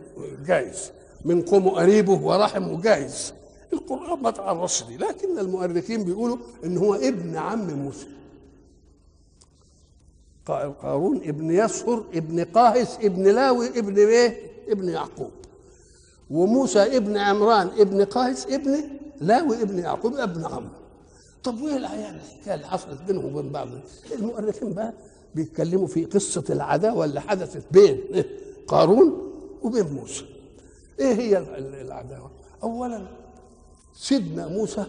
جايز. 0.47 0.91
من 1.25 1.43
قومه 1.43 1.71
قريبه 1.71 2.13
ورحمه 2.13 2.81
جايز. 2.81 3.33
القرآن 3.73 4.23
ما 4.23 4.31
تعرضش 4.31 4.85
دي 4.85 4.97
لكن 4.97 5.39
المؤرخين 5.39 6.05
بيقولوا 6.05 6.37
إن 6.65 6.79
هو 6.79 6.95
ابن 6.95 7.37
عم 7.37 7.71
موسى. 7.75 8.07
قارون 10.83 11.17
ابن 11.17 11.51
يسهر 11.51 12.05
ابن 12.15 12.45
قاهس 12.45 12.97
ابن 13.03 13.23
لاوي 13.29 13.69
ابن 13.79 13.99
إيه؟ 13.99 14.37
ابن 14.69 14.89
يعقوب. 14.89 15.31
وموسى 16.31 16.97
ابن 16.97 17.17
عمران 17.17 17.67
ابن 17.79 18.05
قاهس 18.05 18.47
ابن 18.47 18.85
لاوي 19.21 19.63
ابن 19.63 19.79
يعقوب 19.79 20.15
ابن 20.17 20.45
عمرو 20.45 20.69
طب 21.45 21.63
وإيه 21.63 21.77
العيال 21.77 22.15
الحكاية 22.15 22.55
اللي 22.55 22.67
حصلت 22.67 23.03
بينهم 23.07 23.25
وبين 23.37 23.53
بعض؟ 23.53 23.69
المؤرخين 24.13 24.73
بقى 24.73 24.93
بيتكلموا 25.35 25.87
في 25.87 26.05
قصة 26.05 26.45
العداوة 26.51 27.05
اللي 27.05 27.21
حدثت 27.21 27.63
بين 27.71 28.01
قارون 28.67 29.33
وبين 29.63 29.87
موسى. 29.93 30.25
إيه 31.01 31.15
هي 31.15 31.39
العداوة؟ 31.59 32.31
اولا 32.63 33.07
سيدنا 33.95 34.49
موسى 34.49 34.85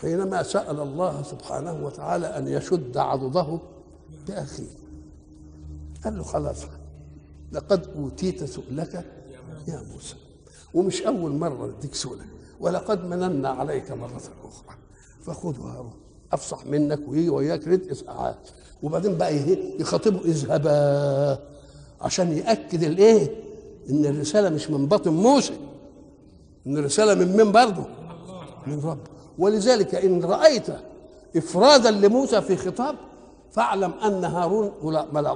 حينما 0.00 0.42
سأل 0.42 0.80
الله 0.80 1.22
سبحانه 1.22 1.84
وتعالى 1.86 2.26
أن 2.26 2.48
يشد 2.48 2.96
عضده 2.96 3.58
بأخيه. 4.28 4.70
قال 6.04 6.16
له 6.18 6.22
خلاص 6.22 6.56
لقد 7.52 7.86
أوتيت 7.96 8.44
سؤلك 8.44 9.04
يا 9.68 9.82
موسى 9.92 10.14
ومش 10.74 11.02
أول 11.02 11.30
مرة 11.32 11.66
نديك 11.78 11.94
سؤلك 11.94 12.26
ولقد 12.60 13.04
مننا 13.04 13.48
عليك 13.48 13.90
مرة 13.92 14.16
أخرى 14.44 14.76
فخذ 15.22 15.60
هارون 15.60 15.92
أفصح 16.32 16.66
منك 16.66 17.00
ويجي 17.08 17.28
وياك 17.28 17.68
رزق 17.68 17.92
ساعات 17.92 18.48
وبعدين 18.82 19.16
بقى 19.18 19.36
يخاطبه 19.80 20.20
إذهبا 20.24 21.38
عشان 22.00 22.32
يأكد 22.32 22.82
الإيه؟ 22.82 23.30
إن 23.90 24.04
الرسالة 24.06 24.48
مش 24.48 24.70
من 24.70 24.86
باطن 24.86 25.10
موسى. 25.12 25.54
إن 26.66 26.78
الرسالة 26.78 27.14
من 27.14 27.36
مين 27.36 27.52
برضه؟ 27.52 27.84
من 28.66 28.80
رب. 28.84 28.98
ولذلك 29.38 29.94
إن 29.94 30.24
رأيت 30.24 30.66
إفرادا 31.36 31.90
لموسى 31.90 32.40
في 32.40 32.56
خطاب 32.56 32.96
فاعلم 33.50 33.92
أن 33.92 34.24
هارون 34.24 34.72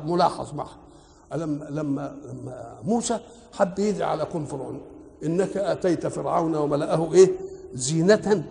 ملاحظ 0.07 0.55
معه. 0.55 0.77
لما 1.35 1.65
لما 1.71 2.17
لما 2.25 2.79
موسى 2.85 3.19
حب 3.53 3.79
يدعي 3.79 4.11
على 4.11 4.23
قوم 4.23 4.45
فرعون. 4.45 4.81
إنك 5.25 5.57
آتيت 5.57 6.07
فرعون 6.07 6.57
وملأه 6.57 7.15
إيه؟ 7.15 7.31
زينة 7.75 8.45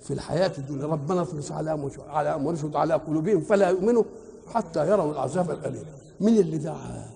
في 0.00 0.12
الحياة 0.12 0.52
الدنيا. 0.58 0.86
ربنا 0.86 1.22
اطمس 1.22 1.52
على 1.52 1.90
على 2.08 2.40
واشهد 2.44 2.76
على 2.76 2.94
قلوبهم 2.94 3.40
فلا 3.40 3.70
يؤمنوا 3.70 4.04
حتى 4.46 4.88
يروا 4.88 5.12
العذاب 5.12 5.50
الأليم. 5.50 5.84
من 6.20 6.38
اللي 6.38 6.58
دعا؟ 6.58 7.06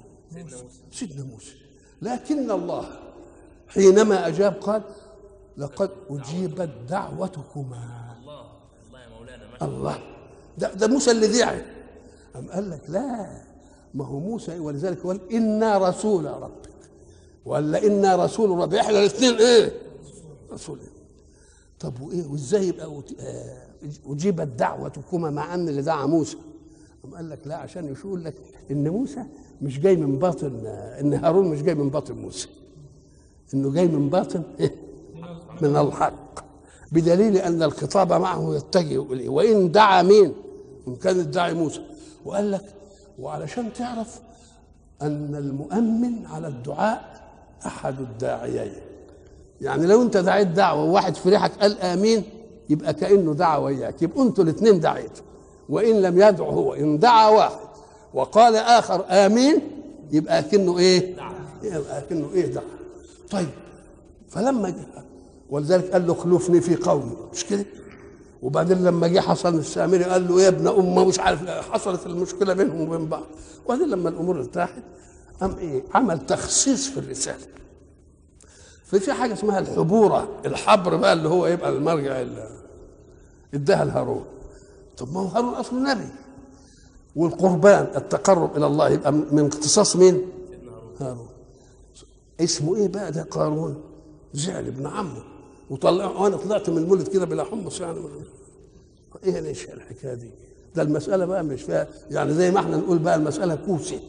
سيدنا 0.93 1.25
موسى. 1.25 1.53
لكن 2.03 2.51
الله 2.51 2.85
حينما 3.69 4.27
أجاب 4.29 4.53
قال 4.55 4.83
لقد 5.57 5.91
أجيبت 6.11 6.71
دعوتكما. 6.89 8.15
الله 8.21 8.41
الله 8.89 9.01
يا 9.01 9.09
مولانا 9.19 9.45
الله 9.63 9.99
ده, 10.59 10.75
ده 10.75 10.87
موسى 10.87 11.11
اللي 11.11 11.27
دعي 11.29 11.63
أم 12.37 12.51
قال 12.51 12.71
لك 12.71 12.81
لا 12.89 13.31
ما 13.95 14.07
هو 14.07 14.19
موسى 14.21 14.59
ولذلك 14.59 15.07
قال 15.07 15.33
إنا 15.33 15.89
رسول 15.89 16.25
ربك. 16.25 16.69
ولا 17.45 17.87
إنا 17.87 18.17
رسول 18.25 18.51
ربك. 18.59 18.75
إحنا 18.75 18.99
الاثنين 18.99 19.35
إيه؟ 19.35 19.73
رسول. 20.53 20.79
طب 21.81 22.01
وإيه؟ 22.01 22.27
وإزاي 22.27 22.69
يبقى 22.69 23.03
أجيبت 24.07 24.47
دعوتكما 24.47 25.31
مع 25.31 25.55
أن 25.55 25.69
اللي 25.69 25.83
دعا 25.83 26.07
موسى؟ 26.07 26.37
أم 27.05 27.15
قال 27.15 27.31
لك 27.31 27.39
لا 27.47 27.57
عشان 27.57 27.95
يقول 27.95 28.25
لك 28.25 28.35
إن 28.71 28.89
موسى 28.89 29.25
مش 29.63 29.81
جاي 29.81 29.97
من 29.97 30.19
باطن 30.19 30.67
إن 31.01 31.15
هارون 31.15 31.49
مش 31.49 31.63
جاي 31.63 31.75
من 31.75 31.91
باطن 31.91 32.15
موسى. 32.15 32.49
إنه 33.55 33.73
جاي 33.73 33.89
من 33.89 34.09
باطن 34.09 34.43
إيه؟ 34.61 34.75
من 35.61 35.77
الحق. 35.77 36.41
بدليل 36.93 37.37
أن 37.37 37.63
الخطاب 37.63 38.13
معه 38.13 38.57
يتجه 38.57 39.13
إليه. 39.13 39.29
وإن 39.29 39.73
دعا 39.73 40.03
مين؟ 40.03 40.35
إن 40.89 40.97
كان 40.97 41.21
الداعي 41.21 41.55
موسى. 41.55 41.81
وقال 42.25 42.51
لك 42.51 42.65
وعلشان 43.19 43.73
تعرف 43.73 44.21
أن 45.03 45.35
المؤمن 45.35 46.27
على 46.27 46.49
الدعاء 46.49 47.21
أحد 47.67 48.01
الداعيين. 48.01 48.73
يعني 49.61 49.87
لو 49.87 50.03
أنت 50.03 50.17
دعيت 50.17 50.49
دعوة 50.49 50.85
وواحد 50.85 51.15
في 51.15 51.29
ريحك 51.29 51.53
قال 51.61 51.81
آمين 51.81 52.23
يبقى 52.71 52.95
كأنه 52.95 53.35
دعا 53.35 53.57
وياك. 53.57 54.03
يبقوا 54.03 54.25
أنتوا 54.25 54.45
الاثنين 54.45 54.81
دعيتوا. 54.81 55.25
وإن 55.69 56.03
لم 56.03 56.23
يدعو 56.23 56.51
هو 56.51 56.75
إن 56.75 56.99
دعا 56.99 57.29
واحد 57.29 57.69
وقال 58.15 58.57
آخر 58.57 59.05
آمين 59.11 59.61
يبقى 60.13 60.43
كأنه 60.43 60.79
إيه؟ 60.79 61.17
يبقى 61.63 62.03
كأنه 62.03 62.33
إيه 62.35 62.47
دعا. 62.47 62.78
طيب 63.31 63.49
فلما 64.29 64.71
جاء 64.71 65.05
ولذلك 65.51 65.91
قال 65.93 66.07
له 66.07 66.15
خلفني 66.15 66.61
في 66.61 66.77
قومي 66.77 67.17
مش 67.33 67.45
كده؟ 67.45 67.65
وبعدين 68.43 68.85
لما 68.85 69.09
جه 69.09 69.21
حسن 69.21 69.59
السامري 69.59 70.05
قال 70.05 70.29
له 70.29 70.43
يا 70.43 70.49
ابن 70.49 70.69
أمة 70.69 71.05
مش 71.05 71.19
عارف 71.21 71.49
حصلت 71.49 72.07
المشكلة 72.07 72.55
بينهم 72.55 72.81
وبين 72.81 73.07
بعض. 73.09 73.23
وبعدين 73.67 73.89
لما 73.89 74.09
الأمور 74.09 74.39
ارتاحت 74.39 74.83
أم 75.43 75.57
إيه؟ 75.59 75.83
عمل 75.95 76.27
تخصيص 76.27 76.89
في 76.89 77.01
الرسالة. 77.01 77.47
ففي 78.85 79.13
حاجة 79.13 79.33
اسمها 79.33 79.59
الحبورة 79.59 80.29
الحبر 80.47 80.97
بقى 80.97 81.13
اللي 81.13 81.29
هو 81.29 81.47
يبقى 81.47 81.69
المرجع 81.71 82.21
اللي 82.21 82.49
اداها 83.55 83.85
لهارون 83.85 84.25
طب 84.99 85.13
ما 85.13 85.21
هو 85.21 85.27
هارون 85.27 85.55
أصله 85.55 85.93
نبي. 85.95 86.09
والقربان 87.17 87.87
التقرب 87.97 88.57
إلى 88.57 88.67
الله 88.67 88.89
يبقى 88.91 89.13
من 89.13 89.47
اختصاص 89.47 89.97
مين؟ 89.97 90.23
هارون. 91.01 91.29
اسمه 92.41 92.77
إيه 92.77 92.89
بقى 92.89 93.13
ده؟ 93.13 93.23
قارون. 93.23 93.81
زعل 94.35 94.67
ابن 94.67 94.87
عمه. 94.87 95.23
وطلع 95.71 96.07
وأنا 96.11 96.37
طلعت 96.37 96.71
من 96.71 96.79
المولد 96.79 97.09
كده 97.09 97.27
بلا 97.27 97.45
حمص 97.45 97.81
يعني. 97.81 97.99
إيه 99.25 99.41
ليش 99.41 99.65
الحكاية 99.65 100.15
دي؟ 100.15 100.31
ده 100.75 100.83
المسألة 100.83 101.25
بقى 101.25 101.45
مش 101.45 101.63
فيها 101.63 101.89
يعني 102.11 102.33
زي 102.35 102.51
ما 102.51 102.61
إحنا 102.61 102.77
نقول 102.77 102.99
بقى 102.99 103.15
المسألة 103.17 103.55
كوسه 103.55 104.01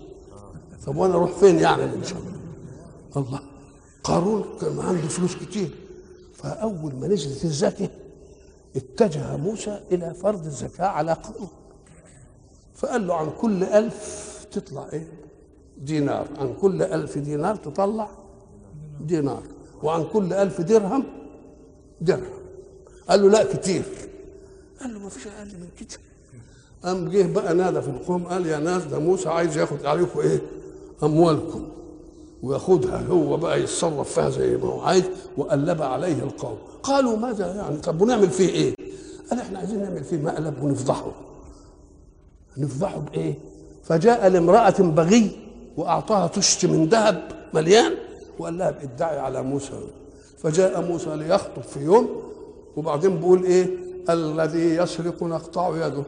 طب 0.86 0.96
وأنا 0.98 1.14
أروح 1.14 1.32
فين 1.32 1.60
يعني 1.60 1.84
إن 1.84 2.04
شاء 2.04 2.18
الله؟ 2.20 2.40
الله. 3.28 3.40
قارون 4.04 4.46
كان 4.62 4.80
عنده 4.80 5.08
فلوس 5.08 5.36
كتير. 5.36 5.70
فأول 6.34 6.96
ما 6.96 7.08
نزلت 7.08 7.46
الزكاة 7.46 7.90
اتجه 8.76 9.38
موسى 9.38 9.80
إلى 9.92 10.14
فرض 10.14 10.46
الزكاة 10.46 10.86
على 10.88 11.14
قومه 11.14 11.50
فقال 12.76 13.08
له 13.08 13.14
عن 13.16 13.30
كل 13.42 13.64
ألف 13.64 14.30
تطلع 14.52 14.88
إيه؟ 14.94 15.08
دينار. 15.78 16.28
عن 16.38 16.54
كل 16.62 16.82
ألف 16.82 17.18
دينار 17.18 17.56
تطلع 17.56 18.10
دينار. 19.00 19.44
وعن 19.84 20.04
كل 20.14 20.34
ألف 20.34 20.62
درهم 20.62 21.04
درهم. 22.02 22.40
قال 23.10 23.22
له 23.22 23.30
لا 23.30 23.54
كتير. 23.54 23.84
قال 24.82 24.94
له 24.94 25.00
ما 25.00 25.10
فيش 25.10 25.28
أقل 25.28 25.46
من 25.48 25.68
كده. 25.80 26.00
قام 26.84 27.10
جه 27.10 27.34
بقى 27.34 27.54
نادى 27.54 27.82
في 27.82 27.88
القوم 27.88 28.24
قال 28.26 28.46
يا 28.46 28.58
ناس 28.60 28.84
ده 28.84 29.00
موسى 29.00 29.30
عايز 29.30 29.58
ياخد 29.58 29.86
عليكم 29.86 30.20
إيه؟ 30.20 30.42
أموالكم. 31.04 31.68
وياخدها 32.44 33.02
هو 33.08 33.38
بقى 33.38 33.62
يتصرف 33.62 34.14
فيها 34.14 34.30
زي 34.30 34.58
ما 34.58 34.66
هو 34.66 34.82
عايز 34.82 35.04
وقلب 35.38 35.82
عليه 35.82 36.24
القوم. 36.24 36.58
قالوا 36.84 37.18
ماذا 37.18 37.56
يعني؟ 37.56 37.78
طب 37.78 38.02
ونعمل 38.02 38.30
فيه 38.30 38.50
إيه؟ 38.50 38.76
قال 39.30 39.40
إحنا 39.40 39.60
عايزين 39.60 39.82
نعمل 39.84 40.04
فيه 40.04 40.18
مقلب 40.18 40.64
ونفضحه. 40.64 41.12
نفضحه 42.58 42.98
بإيه؟ 43.00 43.34
فجاء 43.84 44.28
لامرأة 44.28 44.80
بغي 44.80 45.32
وأعطاها 45.78 46.28
طشت 46.28 46.66
من 46.66 46.86
ذهب 46.86 47.32
مليان 47.54 47.94
وقال 48.40 48.58
لها 48.58 48.70
ادعي 48.70 49.20
على 49.20 49.44
موسى. 49.44 49.74
فجاء 50.38 50.82
موسى 50.82 51.16
ليخطب 51.16 51.62
في 51.62 51.80
يوم 51.80 52.22
وبعدين 52.76 53.18
بيقول 53.18 53.44
إيه؟ 53.44 53.70
الذي 54.10 54.76
يسرق 54.76 55.24
نقطع 55.24 55.88
يده. 55.88 56.04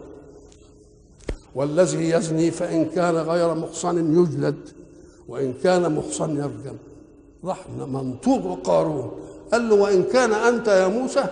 والذي 1.56 2.10
يزني 2.10 2.52
فإن 2.52 2.86
كان 2.86 3.16
غير 3.16 3.54
محصن 3.54 4.20
يجلد 4.22 4.70
وإن 5.28 5.54
كان 5.64 5.96
محصن 5.96 6.38
يرجم. 6.38 6.78
راح 7.44 7.70
منطوق 7.88 8.62
قارون 8.68 9.12
قال 9.52 9.70
له 9.70 9.76
وإن 9.76 10.04
كان 10.04 10.34
أنت 10.34 10.68
يا 10.68 10.88
موسى؟ 10.88 11.26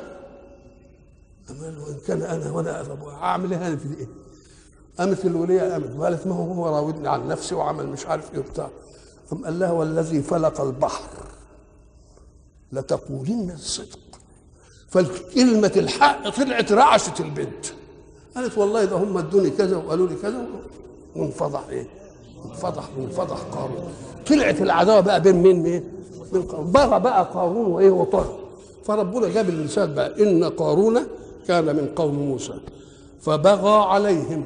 قال 1.47 1.57
له 1.61 1.83
وإن 1.87 1.97
كان 2.07 2.21
أنا 2.21 2.51
وأنا 2.51 2.85
أعمل 3.23 3.53
إيه 3.53 3.75
في 3.75 3.99
إيه 3.99 4.07
قامت 4.99 5.25
الولية 5.25 5.71
قامت 5.71 5.95
وقالت 5.97 6.27
ما 6.27 6.35
هو 6.35 6.51
هو 6.51 6.75
راودني 6.75 7.07
عن 7.07 7.27
نفسي 7.27 7.55
وعمل 7.55 7.87
مش 7.87 8.05
عارف 8.05 8.33
إيه 8.33 8.39
وبتاع. 8.39 8.69
قام 9.31 9.45
قال 9.45 9.59
لها 9.59 9.71
والذي 9.71 10.21
فلق 10.21 10.61
البحر 10.61 11.09
لتقولن 12.71 13.51
الصدق. 13.55 13.99
فكلمة 14.89 15.71
الحق 15.75 16.29
طلعت 16.29 16.71
رعشت 16.71 17.19
البنت. 17.19 17.65
قالت 18.35 18.57
والله 18.57 18.85
ده 18.85 18.95
هم 18.95 19.17
ادوني 19.17 19.49
كذا 19.49 19.77
وقالوا 19.77 20.07
لي 20.07 20.15
كذا 20.15 20.45
وانفضح 21.15 21.63
إيه؟ 21.69 21.87
انفضح 22.45 22.89
وانفضح 22.97 23.37
قارون. 23.37 23.93
طلعت 24.27 24.61
العداوة 24.61 24.99
بقى 24.99 25.21
بين 25.21 25.35
مين؟ 25.35 25.63
مين؟ 25.63 25.83
من 26.33 26.41
قارون. 26.41 26.71
بغى 26.71 26.99
بقى 26.99 27.29
قارون 27.33 27.65
وإيه 27.65 27.91
وطغى 27.91 28.39
فربنا 28.85 29.29
جاب 29.29 29.49
المثال 29.49 29.93
بقى. 29.93 30.23
إن 30.23 30.43
قارون 30.43 30.99
كان 31.47 31.65
من 31.75 31.89
قوم 31.95 32.15
موسى. 32.15 32.59
فبغى 33.21 33.85
عليهم. 33.85 34.43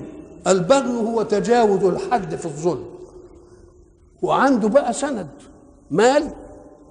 البغي 0.48 0.98
هو 0.98 1.24
تجاوز 1.24 1.84
الحد 1.84 2.36
في 2.36 2.46
الظلم. 2.46 2.86
وعنده 4.24 4.68
بقى 4.70 4.94
سند 4.94 5.28
مال 5.92 6.32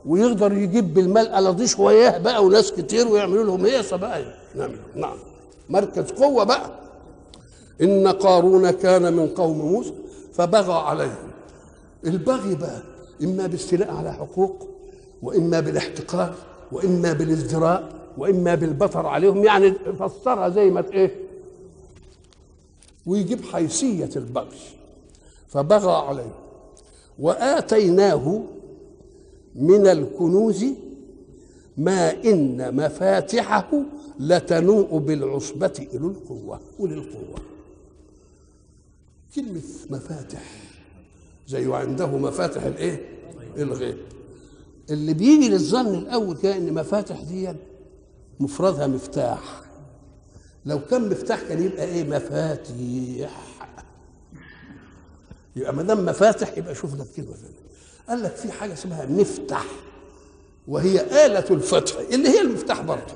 ويقدر 0.07 0.53
يجيب 0.53 0.95
بالمال 0.95 1.29
الاضيش 1.29 1.79
وياه 1.79 2.19
بقى 2.19 2.45
وناس 2.45 2.73
كتير 2.73 3.09
ويعملوا 3.09 3.45
لهم 3.45 3.65
هيصه 3.65 3.97
بقى 3.97 4.25
نعم 4.55 4.71
نعم. 4.97 5.17
مركز 5.69 6.11
قوة 6.11 6.45
بقى. 6.45 6.71
إن 7.83 8.09
قارون 8.09 8.71
كان 8.71 9.13
من 9.13 9.29
قوم 9.29 9.59
موسى 9.59 9.93
فبغى 10.33 10.73
عليهم. 10.73 11.31
البغي 12.07 12.55
بقى 12.55 12.83
إما 13.23 13.47
باستيلاء 13.47 13.95
على 13.95 14.13
حقوق 14.13 14.69
وإما 15.23 15.61
بالاحتقار 15.61 16.35
وإما 16.73 17.13
بالازدراء 17.13 17.89
وإما 18.19 18.55
بالبطر 18.55 19.07
عليهم. 19.07 19.45
يعني 19.45 19.73
فسرها 19.99 20.49
زي 20.49 20.71
ما 20.71 20.85
إيه 20.93 21.17
ويجيب 23.07 23.45
حيثية 23.45 24.11
البغي. 24.17 24.59
فبغى 25.49 25.93
عليه 25.93 26.33
وآتيناه 27.23 28.43
من 29.55 29.87
الكنوز 29.87 30.65
ما 31.77 32.25
إن 32.25 32.77
مفاتحه 32.77 33.71
لتنوء 34.21 34.99
بالعصبة 34.99 35.73
إلى 35.95 36.07
القوة 36.07 36.61
أولي 36.81 36.95
القوة. 36.95 37.39
كلمة 39.35 39.61
مفاتح 39.91 40.43
زي 41.49 41.75
عنده 41.75 42.07
مفاتح 42.07 42.63
الإيه؟ 42.63 43.01
الغيب. 43.57 43.97
اللي 44.91 45.15
بيجي 45.15 45.49
للظن 45.49 45.95
الأول 45.95 46.37
كده 46.37 46.57
إن 46.57 46.75
مفاتح 46.75 47.23
دي 47.23 47.49
مفردها 48.41 48.87
مفتاح. 48.87 49.63
لو 50.67 50.81
كان 50.91 51.09
مفتاح 51.09 51.43
كان 51.49 51.63
يبقى 51.63 51.85
إيه؟ 51.85 52.05
مفاتيح. 52.05 53.52
يبقى 55.57 55.75
ما 55.75 55.83
دام 55.83 56.07
مفاتح 56.07 56.59
يبقى 56.59 56.75
شوف 56.75 56.91
ثانية 56.91 57.63
قال 58.09 58.23
لك 58.23 58.37
في 58.37 58.53
حاجة 58.53 58.73
اسمها 58.73 59.07
مفتاح 59.07 59.67
وهي 60.69 61.27
آلة 61.27 61.45
الفتح 61.51 61.99
اللي 61.99 62.29
هي 62.29 62.41
المفتاح 62.41 62.81
برضه. 62.83 63.15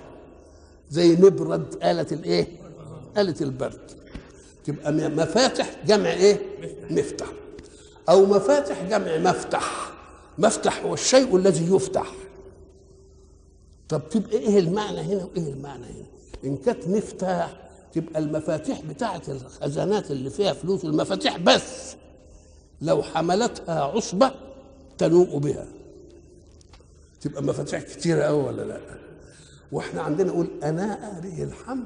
زي 0.90 1.12
نبرد 1.12 1.74
آلة 1.84 2.06
الإيه؟ 2.12 2.46
آلة 3.18 3.34
البرد. 3.40 3.90
تبقى 4.64 4.92
مفاتح 4.92 5.76
جمع 5.86 6.12
إيه؟ 6.12 6.40
مفتاح. 6.90 7.28
أو 8.08 8.26
مفاتح 8.26 8.82
جمع 8.82 9.18
مفتح 9.18 9.92
مفتح 10.38 10.82
هو 10.84 10.94
الشيء 10.94 11.36
الذي 11.36 11.74
يفتح. 11.74 12.12
طب 13.88 14.08
تبقى 14.10 14.38
إيه 14.38 14.58
المعنى 14.58 15.00
هنا 15.00 15.24
وإيه 15.24 15.52
المعنى 15.52 15.84
هنا؟ 15.84 16.06
إن 16.44 16.56
كانت 16.56 16.88
مفتاح 16.88 17.68
تبقى 17.92 18.18
المفاتيح 18.18 18.80
بتاعة 18.80 19.22
الخزانات 19.28 20.10
اللي 20.10 20.30
فيها 20.30 20.52
فلوس 20.52 20.84
المفاتيح 20.84 21.36
بس. 21.38 21.96
لو 22.82 23.02
حملتها 23.02 23.80
عصبة 23.80 24.32
تنوء 24.98 25.38
بها. 25.38 25.66
تبقى 27.20 27.42
مفاتيح 27.42 27.82
كتيره 27.82 28.22
قوي 28.22 28.42
ولا 28.42 28.62
لأ؟ 28.62 28.80
وإحنا 29.72 30.02
عندنا 30.02 30.28
نقول 30.28 30.46
أناء 30.62 31.20
به 31.22 31.42
الحمل 31.42 31.84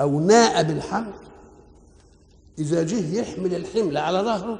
أو 0.00 0.20
ناء 0.20 0.62
بالحمل. 0.62 1.12
إذا 2.58 2.82
جه 2.82 3.14
يحمل 3.14 3.54
الحمل 3.54 3.96
على 3.96 4.18
ظهره 4.18 4.58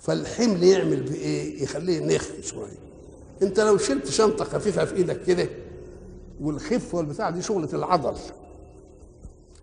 فالحمل 0.00 0.62
يعمل 0.64 1.02
بإيه؟ 1.02 1.62
يخليه 1.62 2.00
نخ 2.16 2.28
شوية. 2.42 2.78
أنت 3.42 3.60
لو 3.60 3.78
شلت 3.78 4.08
شنطة 4.08 4.44
خفيفة 4.44 4.84
في 4.84 4.96
إيدك 4.96 5.22
كده 5.22 5.48
والخف 6.40 6.94
والبتاع 6.94 7.30
دي 7.30 7.42
شغلة 7.42 7.68
العضل. 7.72 8.14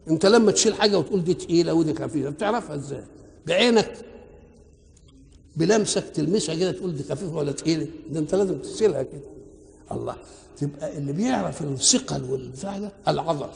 أنت 0.10 0.26
لما 0.26 0.52
تشيل 0.52 0.74
حاجة 0.74 1.00
وتقول 1.00 1.24
دي 1.24 1.34
تقيلة 1.34 1.74
ودي 1.74 1.94
خفيفة 1.94 2.30
بتعرفها 2.30 2.76
إزاي؟ 2.76 3.04
بعينك 3.48 3.94
بلمسك 5.58 6.04
تلمسها 6.14 6.56
كده 6.56 6.72
تقول 6.72 6.96
دي 6.96 7.04
خفيفة 7.04 7.36
ولا 7.36 7.52
تقيلة. 7.52 7.88
ده 8.10 8.20
انت 8.20 8.36
لازم 8.36 8.58
تشيلها 8.60 9.04
كده. 9.04 9.22
الله. 9.92 10.16
تبقى 10.58 10.98
اللي 10.98 11.14
بيعرف 11.14 11.62
الثقل 11.62 12.24
والبتاع 12.24 12.92
العضل 13.08 13.50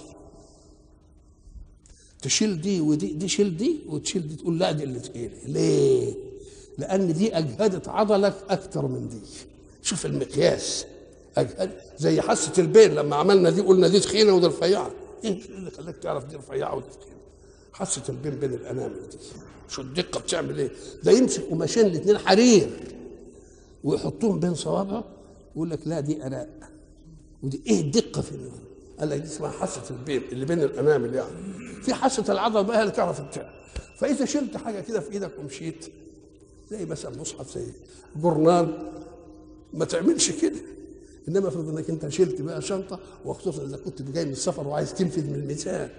تشيل 2.22 2.62
دي 2.62 2.82
ودي 2.82 3.08
دي 3.14 3.28
شيل 3.28 3.58
دي 3.58 3.80
وتشيل 3.88 4.28
دي 4.28 4.36
تقول 4.36 4.60
لا 4.60 4.72
دي 4.72 4.84
اللي 4.84 5.00
تقيلة. 5.00 5.38
ليه؟ 5.46 6.14
لأن 6.78 7.14
دي 7.14 7.38
أجهدت 7.38 7.88
عضلك 7.88 8.36
أكتر 8.50 8.88
من 8.88 9.10
دي. 9.10 9.20
شوف 9.82 10.06
المقياس. 10.06 10.86
أجهد. 11.38 11.72
زي 11.98 12.22
حاسة 12.22 12.52
البين 12.58 12.92
لما 12.96 13.16
عملنا 13.16 13.50
دي 13.50 13.62
قلنا 13.62 13.88
دي 13.88 14.00
تخينة 14.00 14.34
ودي 14.34 14.48
رفيعة. 14.48 14.92
إيه 15.24 15.46
اللي 15.46 15.72
خلاك 15.72 15.96
تعرف 15.98 16.26
دي 16.26 16.36
رفيعة 16.36 16.76
ودي 16.76 16.86
تخينة؟ 17.02 17.22
حاسة 17.74 18.02
البين 18.10 18.36
بين 18.36 18.54
الانامل 18.54 19.10
دي. 19.12 19.18
شو 19.71 19.81
الدقة 19.81 20.19
بتعمل 20.19 20.60
إيه؟ 20.60 20.71
ده 21.03 21.12
يمسك 21.12 21.43
قماشين 21.43 21.86
الاثنين 21.86 22.17
حرير. 22.17 22.69
ويحطوهم 23.84 24.39
بين 24.39 24.55
صوابعه 24.55 25.03
ويقول 25.55 25.69
لك 25.69 25.79
لا 25.86 25.99
دي 25.99 26.23
اناء 26.23 26.49
ودي 27.43 27.62
إيه 27.67 27.81
الدقة 27.81 28.21
في 28.21 28.49
قال 28.99 29.10
لك 29.10 29.19
دي 29.19 29.27
اسمها 29.27 29.49
حاسه 29.51 29.81
البين 29.89 30.21
اللي 30.31 30.45
بين 30.45 30.62
الانامل 30.63 31.13
يعني. 31.15 31.29
في 31.84 31.93
حاسه 31.93 32.31
العضل 32.34 32.63
بقى 32.63 32.81
اللي 32.81 32.91
تعرف 32.91 33.21
بتاع. 33.21 33.53
فإذا 33.97 34.25
شلت 34.25 34.57
حاجة 34.57 34.79
كده 34.81 34.99
في 34.99 35.12
إيدك 35.12 35.31
ومشيت 35.39 35.86
زي 36.71 36.86
مثلا 36.86 37.21
مصحف 37.21 37.55
زي 37.55 37.65
جورنال 38.15 38.91
ما 39.73 39.86
تعملش 39.86 40.31
كده. 40.31 40.60
إنما 41.27 41.47
افرض 41.47 41.69
إنك 41.69 41.89
أنت 41.89 42.10
شلت 42.10 42.41
بقى 42.41 42.62
شنطة 42.62 42.99
وخصوصا 43.25 43.63
إذا 43.65 43.77
كنت 43.77 44.01
جاي 44.01 44.25
من 44.25 44.31
السفر 44.31 44.67
وعايز 44.67 44.93
تنفد 44.93 45.28
من 45.29 45.36
الميزان. 45.36 45.89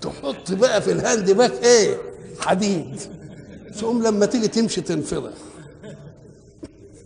تحط 0.00 0.52
بقى 0.52 0.82
في 0.82 0.92
ال 0.92 1.00
hand 1.00 1.30
bag 1.30 1.52
إيه؟ 1.64 1.96
حديد. 2.40 3.00
ثم 3.74 4.02
لما 4.06 4.26
تيجي 4.26 4.48
تمشي 4.48 4.80
تنفضح 4.80 5.32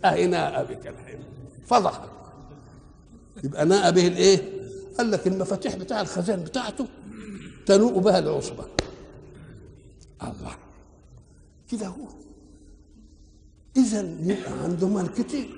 اهي 0.05 0.27
ناء 0.27 0.63
بك 0.63 0.87
الحين. 0.87 1.19
فضحك. 1.67 2.09
يبقى 3.43 3.65
ناء 3.65 3.91
به 3.91 4.07
الإيه؟ 4.07 4.63
قال 4.97 5.11
لك 5.11 5.27
المفاتيح 5.27 5.75
بتاع 5.75 6.01
الخزان 6.01 6.43
بتاعته 6.43 6.87
تنوء 7.65 7.99
بها 7.99 8.19
العصبة. 8.19 8.65
الله. 10.23 10.55
كده 11.71 11.87
هو. 11.87 12.07
إذا 13.77 13.99
عنده 14.63 14.87
مال 14.87 15.13
كتير. 15.13 15.49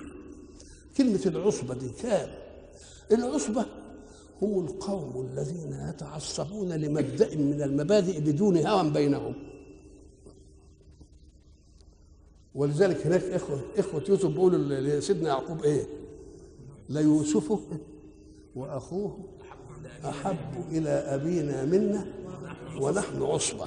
كلمة 0.97 1.21
العصبة 1.25 1.73
دي 1.75 1.89
كام 1.89 2.29
العصبة 3.11 3.65
هم 4.41 4.65
القوم 4.65 5.27
الذين 5.31 5.89
يتعصبون 5.89 6.73
لمبدأ 6.73 7.35
من 7.35 7.61
المبادئ 7.61 8.19
بدون 8.19 8.57
هوى 8.67 8.89
بينهم. 8.89 9.33
ولذلك 12.55 13.07
هناك 13.07 13.23
اخوه 13.23 13.61
إخوة 13.77 14.03
يوسف 14.09 14.25
بيقولوا 14.25 14.59
لسيدنا 14.79 15.29
يعقوب 15.29 15.63
إيه؟ 15.63 15.85
ليوسف 16.89 17.59
وأخوه 18.55 19.17
أحب 20.05 20.37
إلى 20.71 20.89
أبينا 20.89 21.65
منا 21.65 22.05
ونحن 22.81 23.21
عصبة. 23.21 23.65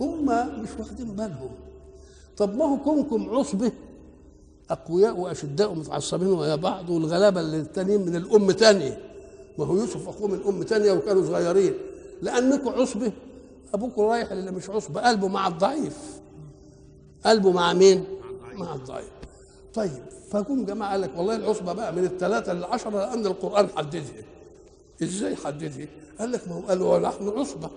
هم 0.00 0.26
مش 0.62 0.68
واخدين 0.78 1.16
بالهم. 1.16 1.50
طب 2.36 2.54
ما 2.54 2.64
هو 2.64 2.76
كونكم 2.84 3.28
عصبة 3.30 3.72
أقوياء 4.70 5.16
وأشداء 5.16 5.74
متعصبين 5.74 6.28
ويا 6.28 6.54
بعض 6.54 6.90
والغلابة 6.90 7.40
اللي 7.40 7.56
التانيين 7.56 8.00
من 8.06 8.16
الأم 8.16 8.50
تانية. 8.50 8.98
ما 9.58 9.64
هو 9.64 9.76
يوسف 9.76 10.08
أخوه 10.08 10.28
من 10.28 10.40
أم 10.46 10.62
تانية 10.62 10.92
وكانوا 10.92 11.26
صغيرين. 11.26 11.74
لأنكم 12.22 12.68
عصبة. 12.68 13.12
أبوكم 13.74 14.02
رايح 14.02 14.30
اللي 14.32 14.50
مش 14.50 14.70
عصبة. 14.70 15.00
قلبه 15.00 15.28
مع 15.28 15.46
الضعيف. 15.46 16.20
قلبه 17.26 17.52
مع 17.52 17.72
مين؟ 17.72 18.04
مع 18.54 18.74
الضعيف. 18.74 19.10
طيب 19.74 20.02
فجم 20.30 20.64
جماعة 20.64 20.90
قال 20.90 21.00
لك 21.00 21.10
والله 21.16 21.36
العصبة 21.36 21.72
بقى 21.72 21.92
من 21.92 22.04
الثلاثه 22.04 22.52
للعشرة 22.52 22.90
لأن 22.90 23.26
القرآن 23.26 23.68
حددها. 23.68 24.24
إزاي 25.02 25.36
حددها؟ 25.36 25.86
قال 26.18 26.32
لك 26.32 26.48
ما 26.48 26.54
هو 26.54 26.60
قالوا 26.60 26.96
ونحن 26.96 27.28
عصبة. 27.28 27.70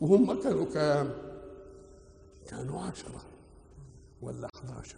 وهم 0.00 0.40
كانوا 0.42 0.64
كام؟ 0.74 1.10
كانوا 2.50 2.80
عشرة 2.80 3.22
ولا 4.22 4.48
11 4.54 4.96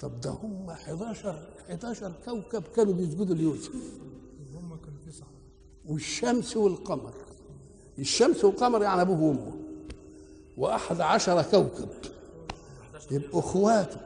طب 0.00 0.20
ده 0.20 0.30
هم 0.30 0.70
11 0.70 1.48
11 1.70 2.12
كوكب 2.24 2.62
كانوا 2.76 2.92
بيسجدوا 2.92 3.34
ليوسف. 3.34 3.72
هم 4.54 4.76
كانوا 4.84 4.98
تسعة. 5.06 5.28
والشمس 5.88 6.56
والقمر. 6.56 7.12
الشمس 7.98 8.44
والقمر 8.44 8.82
يعني 8.82 9.02
ابوه 9.02 9.22
وامه 9.22 9.52
وأحد 10.56 11.00
عشر 11.00 11.42
كوكب. 11.42 11.88
يبقوا 13.10 13.40
إخواته. 13.40 14.00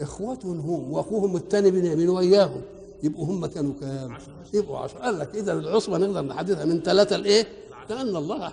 اخواته 0.00 0.48
هم. 0.48 0.92
وأخوهم 0.92 1.36
الثاني 1.36 1.70
بنيامين 1.70 2.08
وياهم 2.08 2.62
يبقوا 3.02 3.26
هم 3.26 3.46
كانوا 3.46 3.72
كام؟ 3.80 4.16
يبقوا 4.54 4.78
عشرة. 4.78 4.98
قال 4.98 5.18
لك 5.18 5.34
إذا 5.34 5.52
العصبة 5.52 5.98
نقدر 5.98 6.22
نحددها 6.22 6.64
من 6.64 6.80
ثلاثة 6.82 7.16
لإيه؟ 7.16 7.46
لأن 7.90 8.16
الله 8.16 8.52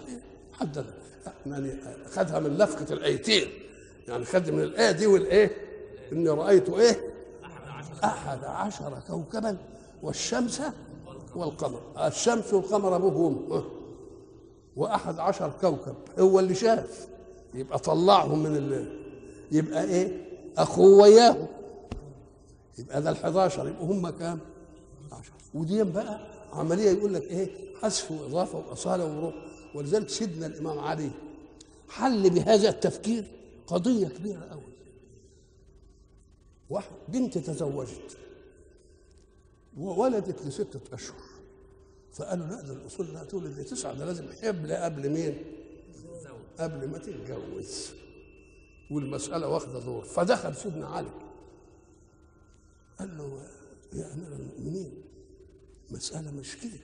حددها 0.54 0.94
يعني 1.46 1.74
خدها 2.12 2.40
من 2.40 2.58
لفقة 2.58 2.94
الايتين 2.94 3.48
يعني 4.08 4.26
خد 4.26 4.50
من 4.50 4.64
الايه 4.64 4.92
دي 4.92 5.08
والإيه؟ 5.08 5.67
إني 6.12 6.30
رأيت 6.30 6.70
إيه؟ 6.70 7.14
أحد 8.04 8.44
عشر 8.44 9.00
كوكبا 9.08 9.58
والشمس 10.04 10.62
والقمر. 11.36 11.82
الشمس 12.08 12.54
والقمر 12.54 12.96
ابوه 12.96 13.18
وامه 13.18 13.64
وأحد 14.76 15.20
عشر 15.20 15.52
كوكب. 15.62 15.96
هو 16.20 16.40
اللي 16.40 16.56
شاف. 16.56 17.08
يبقى 17.54 17.80
طلعهم 17.80 18.40
من 18.44 18.56
الليل 18.56 19.00
يبقى 19.52 20.12
أخوه 20.58 21.02
وياه 21.02 21.48
يبقى 22.78 23.02
ده 23.02 23.14
ال11 23.14 23.60
يبقى 23.60 23.74
هم 23.82 24.10
كام؟ 24.10 24.40
10 25.12 25.22
ودي 25.54 25.84
بقى 25.84 26.20
عملية 26.54 26.90
يقول 26.92 27.14
لك 27.14 27.24
إيه؟ 27.24 27.50
حذف 27.82 28.12
وإضافة 28.12 28.58
وأصالة 28.70 29.18
وروح. 29.18 29.34
ولذلك 29.76 30.10
سيدنا 30.10 30.46
الإمام 30.46 30.80
علي 30.80 31.10
حل 31.90 32.30
بهذا 32.30 32.70
التفكير 32.70 33.24
قضية 33.68 34.08
كبيرة 34.08 34.42
قوي 34.52 34.62
واحد 36.70 36.92
بنت 37.08 37.38
تزوجت. 37.38 38.18
وولدت 39.78 40.46
لستة 40.46 40.80
أشهر. 40.94 41.22
فقالوا 42.14 42.48
لا 42.48 42.62
ده 42.62 42.74
الأصول 42.74 43.14
لا 43.14 43.24
تولد 43.24 43.60
لتسعة 43.60 43.94
ده 43.94 44.06
لازم 44.06 44.32
حبل 44.42 44.74
قبل 44.74 45.10
مين؟ 45.10 45.38
قبل 46.60 46.88
ما 46.88 46.98
تتجوز. 46.98 47.88
والمسألة 48.92 49.48
واخدة 49.48 49.80
دور. 49.80 50.04
فدخل 50.04 50.56
سيدنا 50.56 50.88
علي. 50.88 51.12
قال 53.00 53.18
له 53.18 53.42
يا 53.94 54.14
أمير 54.14 54.34
المؤمنين 54.34 54.92
مسألة 55.92 56.32
مش 56.32 56.56
كده. 56.56 56.80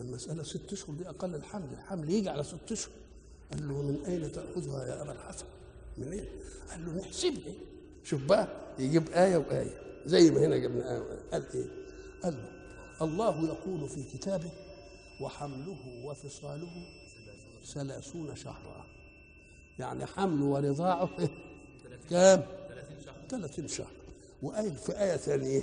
المسألة 0.00 0.42
ست 0.42 0.72
أشهر 0.72 0.96
دي 0.96 1.08
أقل 1.08 1.34
الحمل. 1.34 1.72
الحمل 1.72 2.10
يجي 2.10 2.28
على 2.28 2.44
ست 2.44 2.72
أشهر. 2.72 2.92
قال 3.52 3.68
له 3.68 3.82
من 3.82 4.04
أين 4.06 4.32
تأخذها 4.32 4.86
يا 4.86 5.02
أبا 5.02 5.12
الحسن؟ 5.12 5.46
من 5.98 6.12
أين؟ 6.12 6.24
قال 6.70 6.86
له 6.86 6.92
نحسبها. 6.92 7.52
شوف 8.04 8.22
بقى. 8.24 8.48
يجيب 8.80 9.08
آية 9.10 9.36
وآية 9.36 9.74
زي 10.06 10.30
ما 10.30 10.46
هنا 10.46 10.56
جبنا 10.56 10.92
آية 10.92 10.98
وآية 11.00 11.18
قال 11.32 11.44
إيه؟ 11.54 11.64
قال 12.22 12.34
له 12.34 12.48
الله 13.02 13.44
يقول 13.44 13.88
في 13.88 14.02
كتابه 14.02 14.50
وحمله 15.20 15.76
وفصاله 16.04 16.86
ثلاثون 17.74 18.36
شهرا 18.36 18.86
يعني 19.78 20.06
حمله 20.06 20.44
ورضاعه 20.44 21.10
إيه؟ 21.18 21.28
كام؟ 22.10 22.42
ثلاثين 23.28 23.68
شهر 23.68 23.90
وقال 24.42 24.76
في 24.76 24.92
آية 25.02 25.16
ثانية 25.16 25.62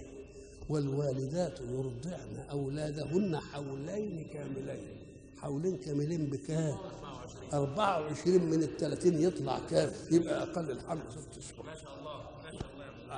والوالدات 0.70 1.60
يرضعن 1.62 2.46
أولادهن 2.52 3.40
حولين 3.40 4.28
كاملين 4.34 4.88
حولين 5.42 5.78
كاملين 5.78 6.26
بكام؟ 6.26 6.78
24 7.54 8.40
من 8.42 8.64
الثلاثين 8.64 9.22
يطلع 9.22 9.60
كام؟ 9.70 9.92
يبقى 10.12 10.44
أقل 10.44 10.72
الحمل 10.72 11.02
ست 11.12 11.38
أشهر 11.40 11.66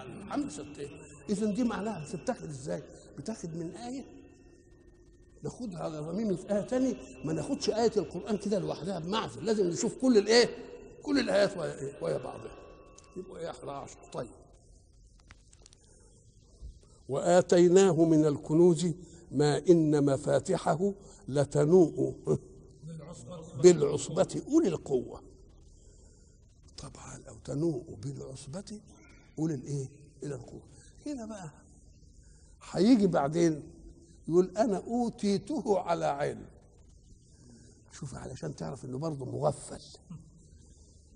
ما 0.04 0.30
شاء 0.30 0.36
الله 0.36 0.46
ما 0.46 0.50
شاء 0.50 0.66
الله 0.66 0.74
الحمل 0.74 0.88
ست 0.88 1.10
إذا 1.30 1.52
دي 1.52 1.64
معناها 1.64 2.06
بتتاخد 2.16 2.50
إزاي؟ 2.50 2.84
بتاخد 3.18 3.56
من 3.56 3.76
آية. 3.76 4.06
ناخدها 5.44 5.80
على 5.80 6.00
ضميم 6.00 6.36
في 6.36 6.52
آية 6.56 6.62
تانية. 6.62 6.96
ما 7.26 7.34
ناخدش 7.34 7.70
آية 7.70 7.92
القرآن 7.98 8.38
كده 8.38 8.60
لوحدها 8.60 9.00
بمعزل. 9.00 9.46
لازم 9.46 9.68
نشوف 9.68 9.98
كل 10.02 10.18
الإية؟ 10.18 10.50
كل 11.04 11.20
الآيات 11.20 11.58
ويا 12.02 12.18
بعضها. 12.18 12.52
يبقى 13.18 13.42
إيه 13.42 13.50
11 13.50 13.98
طيب. 14.14 14.30
وآتيناه 17.10 18.06
من 18.06 18.26
الكنوز 18.26 18.88
ما 19.32 19.62
إن 19.70 20.06
مفاتحه 20.06 20.94
لتنوء 21.28 22.16
بالعصبة 23.64 24.42
أولي 24.48 24.68
القوة. 24.68 25.22
طبعا 26.78 27.24
أو 27.30 27.36
تنوء 27.46 27.98
بالعصبة 28.04 28.80
أولي 29.40 29.54
الإيه؟ 29.54 29.90
إلى 30.24 30.36
القوة 30.36 30.62
هنا 31.06 31.26
بقى 31.26 31.50
هيجي 32.72 33.08
بعدين 33.08 33.64
يقول 34.28 34.52
أنا 34.58 34.78
أوتيته 34.78 35.80
على 35.80 36.06
علم. 36.06 36.46
شوف 37.92 38.16
علشان 38.16 38.56
تعرف 38.56 38.86
إنه 38.86 38.98
برضه 38.98 39.26
مغفل. 39.26 39.82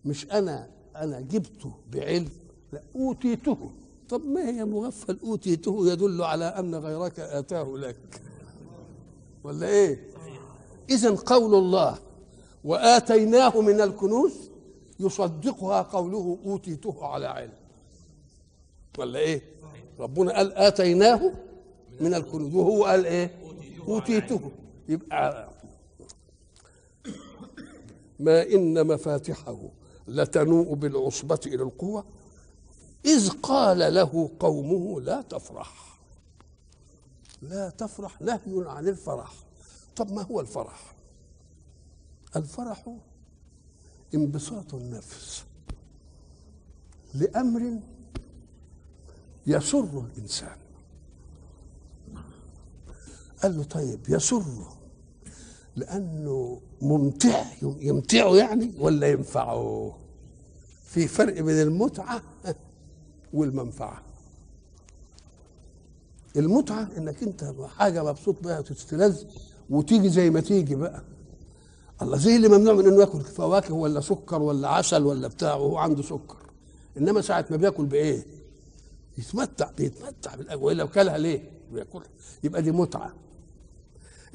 مش 0.05 0.31
أنا 0.31 0.69
أنا 0.95 1.19
جبته 1.19 1.73
بعلم 1.91 2.29
لا 2.73 2.83
أوتيته. 2.95 3.71
طب 4.09 4.25
ما 4.25 4.49
هي 4.49 4.65
مغفل 4.65 5.19
أوتيته 5.23 5.87
يدل 5.91 6.21
على 6.21 6.45
أن 6.45 6.75
غيرك 6.75 7.19
آتاه 7.19 7.63
لك. 7.77 8.21
ولا 9.43 9.67
إيه؟ 9.67 10.07
إذا 10.89 11.15
قول 11.15 11.55
الله 11.55 11.99
وآتيناه 12.63 13.61
من 13.61 13.81
الكنوز 13.81 14.49
يصدقها 14.99 15.81
قوله 15.81 16.37
أوتيته 16.45 17.05
على 17.05 17.25
علم. 17.27 17.62
ولا 18.97 19.19
إيه؟ 19.19 19.41
ربنا 19.99 20.33
قال 20.33 20.53
آتيناه 20.53 21.33
من 21.99 22.13
الكنوز 22.13 22.55
وهو 22.55 22.85
قال 22.85 23.05
إيه؟ 23.05 23.35
أوتيته. 23.87 24.51
يبقى 24.89 25.49
ما 28.19 28.43
إن 28.43 28.87
مفاتحه 28.87 29.69
لتنوء 30.07 30.73
بالعصبة 30.73 31.39
إلى 31.45 31.63
القوة 31.63 32.05
إذ 33.05 33.29
قال 33.29 33.93
له 33.93 34.29
قومه 34.39 35.01
لا 35.01 35.21
تفرح. 35.21 35.99
لا 37.41 37.69
تفرح 37.69 38.21
نهي 38.21 38.63
عن 38.65 38.87
الفرح. 38.87 39.33
طب 39.95 40.11
ما 40.11 40.21
هو 40.21 40.39
الفرح؟ 40.39 40.95
الفرح 42.35 42.95
انبساط 44.15 44.73
النفس 44.73 45.43
لأمر 47.13 47.79
يسر 49.47 50.05
الإنسان. 50.15 50.57
قال 53.43 53.57
له 53.57 53.63
طيب 53.63 53.99
يسره 54.09 54.77
لأنه 55.75 56.61
ممتع 56.81 57.45
يمتعه 57.61 58.35
يعني 58.35 58.71
ولا 58.79 59.07
ينفعه 59.07 59.97
في 60.85 61.07
فرق 61.07 61.41
بين 61.41 61.61
المتعة 61.61 62.21
والمنفعة. 63.33 64.01
المتعة 66.35 66.89
إنك 66.97 67.23
أنت 67.23 67.53
حاجة 67.77 68.03
مبسوط 68.03 68.43
بها 68.43 68.59
وتستلذ 68.59 69.23
وتيجي 69.69 70.09
زي 70.09 70.29
ما 70.29 70.39
تيجي 70.39 70.75
بقى. 70.75 71.03
الله 72.01 72.17
زي 72.17 72.35
اللي 72.35 72.47
ممنوع 72.47 72.73
من 72.73 72.85
إنه 72.87 72.99
ياكل 72.99 73.21
فواكه 73.21 73.73
ولا 73.73 74.01
سكر 74.01 74.41
ولا 74.41 74.67
عسل 74.69 75.03
ولا 75.03 75.27
بتاع 75.27 75.55
وهو 75.55 75.77
عنده 75.77 76.01
سكر. 76.01 76.37
إنما 76.97 77.21
ساعة 77.21 77.45
ما 77.51 77.57
بياكل 77.57 77.85
بإيه؟ 77.85 78.25
يتمتع 79.17 79.71
بيتمتع 79.71 80.35
بالاكل 80.35 80.61
والا 80.61 80.83
وكلها 80.83 81.17
ليه؟ 81.17 81.51
بياكلها 81.71 82.07
يبقى 82.43 82.61
دي 82.61 82.71
متعة. 82.71 83.13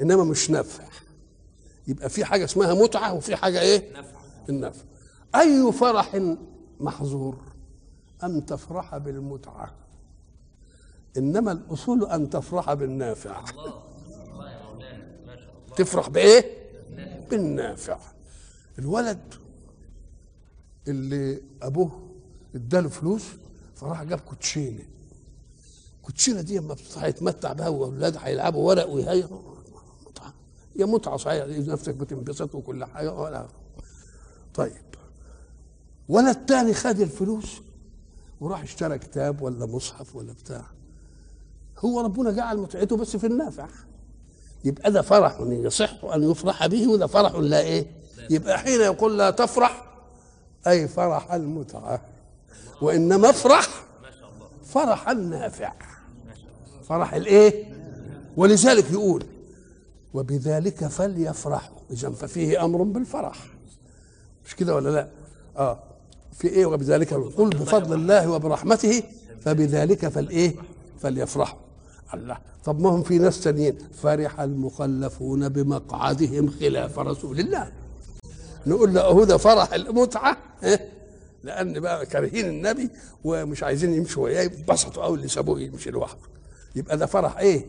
إنما 0.01 0.25
مش 0.25 0.51
نفع. 0.51 0.85
يبقى 1.89 2.09
في 2.09 2.25
حاجة 2.25 2.45
اسمها 2.45 2.75
متعة 2.75 3.15
وفي 3.15 3.37
حاجة 3.37 3.61
إيه؟ 3.61 3.93
نفع. 3.99 4.19
النفع. 4.49 4.85
أي 5.35 5.73
فرح 5.73 6.21
محظور 6.81 7.37
أن 8.25 8.47
تفرح 8.47 8.97
بالمتعة. 8.97 9.75
إنما 11.17 11.53
الأصول 11.53 12.05
أن 12.05 12.31
تفرح 12.31 12.73
بالنافع. 12.73 13.45
تفرح 15.77 16.09
بإيه؟ 16.09 16.59
بالنافع. 17.31 17.99
الولد 18.79 19.35
اللي 20.89 21.41
أبوه 21.63 22.09
اداله 22.55 22.89
فلوس 22.89 23.25
فراح 23.79 24.03
جاب 24.03 24.21
كوتشينة. 24.21 24.85
الكوتشينه 25.97 26.41
دي 26.41 26.59
اما 26.59 26.77
هيتمتع 26.97 27.53
بها 27.53 27.69
واولاده 27.69 28.21
هيلعبوا 28.21 28.69
ورق 28.69 28.89
وهي 28.89 29.25
متعه 30.07 30.35
هي 30.77 30.85
متعة 30.85 31.17
صحيح 31.17 31.47
نفسك 31.47 31.95
بتنبسط 31.95 32.55
وكل 32.55 32.85
حاجة 32.85 33.15
ولا 33.15 33.49
طيب. 34.55 34.73
ولد 36.09 36.47
تاني 36.47 36.75
خد 36.75 37.01
الفلوس 37.01 37.61
وراح 38.41 38.63
اشترى 38.63 38.99
كتاب 38.99 39.43
ولا 39.43 39.67
مصحف 39.67 40.17
ولا 40.17 40.33
بتاع. 40.33 40.65
هو 41.79 42.01
ربنا 42.01 42.33
جعل 42.33 42.59
متعته 42.59 42.97
بس 42.97 43.17
في 43.17 43.27
النافع. 43.27 43.69
يبقى 44.65 44.93
ده 44.93 45.03
فرح 45.03 45.41
يصح 45.41 46.05
أن 46.05 46.31
يفرح 46.31 46.67
به 46.67 46.89
وده 46.89 47.07
فرح 47.07 47.35
لا 47.35 47.61
إيه؟ 47.61 47.87
يبقى 48.31 48.59
حين 48.59 48.81
يقول 48.81 49.19
لا 49.19 49.31
تفرح 49.31 49.85
أي 50.67 50.89
فرح 50.89 51.33
المتعة. 51.33 52.01
وانما 52.83 53.31
افرح 53.31 53.69
فرح 54.65 55.09
النافع 55.09 55.73
فرح 56.89 57.15
الإيه؟ 57.15 57.65
ولذلك 58.37 58.91
يقول 58.91 59.25
وبذلك 60.15 60.87
فليفرحوا 60.87 61.77
اذا 61.91 62.11
ففيه 62.11 62.65
أمر 62.65 62.83
بالفرح. 62.83 63.47
مش 64.47 64.57
كده 64.57 64.75
ولا 64.75 64.89
لا؟ 64.91 65.09
آه. 65.57 65.79
في 66.33 66.49
إيه 66.49 66.67
وبذلك؟ 66.67 67.15
قل 67.15 67.51
بفضل 67.51 67.95
الله 67.95 68.31
وبرحمته 68.31 69.03
فبذلك 69.41 70.09
فالإيه؟ 70.09 70.55
فليفرحوا 71.01 71.59
الله. 72.15 72.39
طب 72.65 72.81
ما 72.81 72.89
هم 72.91 73.03
في 73.03 73.19
ناس 73.19 73.41
تانيين. 73.41 73.79
فرح 74.03 74.41
المخلفون 74.41 75.49
بمقعدهم 75.49 76.51
خلاف 76.61 76.99
رسول 76.99 77.41
الله. 77.41 77.73
نقول 78.67 78.95
له 78.95 79.03
هو 79.03 79.25
ده 79.25 79.37
فرح 79.37 79.73
المتعة. 79.73 80.37
إيه؟ 80.65 80.89
لأن 81.43 81.81
بقى 81.81 82.07
كارهين 82.07 82.47
النبي 82.47 82.91
ومش 83.25 83.63
عايزين 83.63 83.95
يمشوا 83.95 84.25
وياه 84.25 84.43
يتبسطوا 84.43 85.05
قوي 85.05 85.17
اللي 85.17 85.29
سابوه 85.29 85.61
يمشي 85.61 85.91
لوحده 85.91 86.21
يبقى 86.77 86.97
ده 86.97 87.07
فرح 87.07 87.39
إيه؟ 87.39 87.67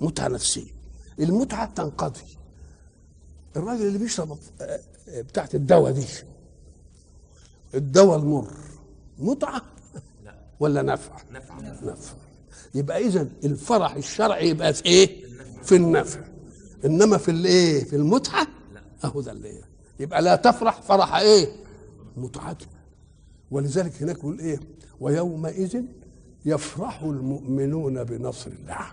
متعة 0.00 0.28
نفسية 0.28 0.70
المتعة 1.20 1.74
تنقضي 1.74 2.20
الراجل 3.56 3.86
اللي 3.86 3.98
بيشرب 3.98 4.38
بتاعت 5.08 5.54
الدواء 5.54 5.92
دي 5.92 6.06
الدواء 7.74 8.18
المر 8.18 8.50
متعة 9.18 9.62
ولا 10.60 10.82
نفع؟ 10.82 11.16
نفع 11.30 11.60
نفع 11.60 12.14
يبقى 12.74 12.98
اذا 13.06 13.28
الفرح 13.44 13.94
الشرعي 13.94 14.48
يبقى 14.48 14.74
في 14.74 14.84
إيه؟ 14.86 15.24
في 15.62 15.76
النفع 15.76 16.20
إنما 16.84 17.18
في 17.18 17.30
الايه؟ 17.30 17.84
في 17.84 17.96
المتعة 17.96 18.46
أهو 19.04 19.20
ده 19.20 19.32
اللي 19.32 19.60
يبقى 20.00 20.22
لا 20.22 20.36
تفرح 20.36 20.82
فرح 20.82 21.14
إيه؟ 21.14 21.48
متعته 22.16 22.66
ولذلك 23.50 24.02
هناك 24.02 24.16
يقول 24.18 24.38
إيه؟ 24.40 24.60
ويومئذ 25.00 25.82
يفرح 26.44 27.02
المؤمنون 27.02 28.04
بنصر 28.04 28.50
الله 28.50 28.86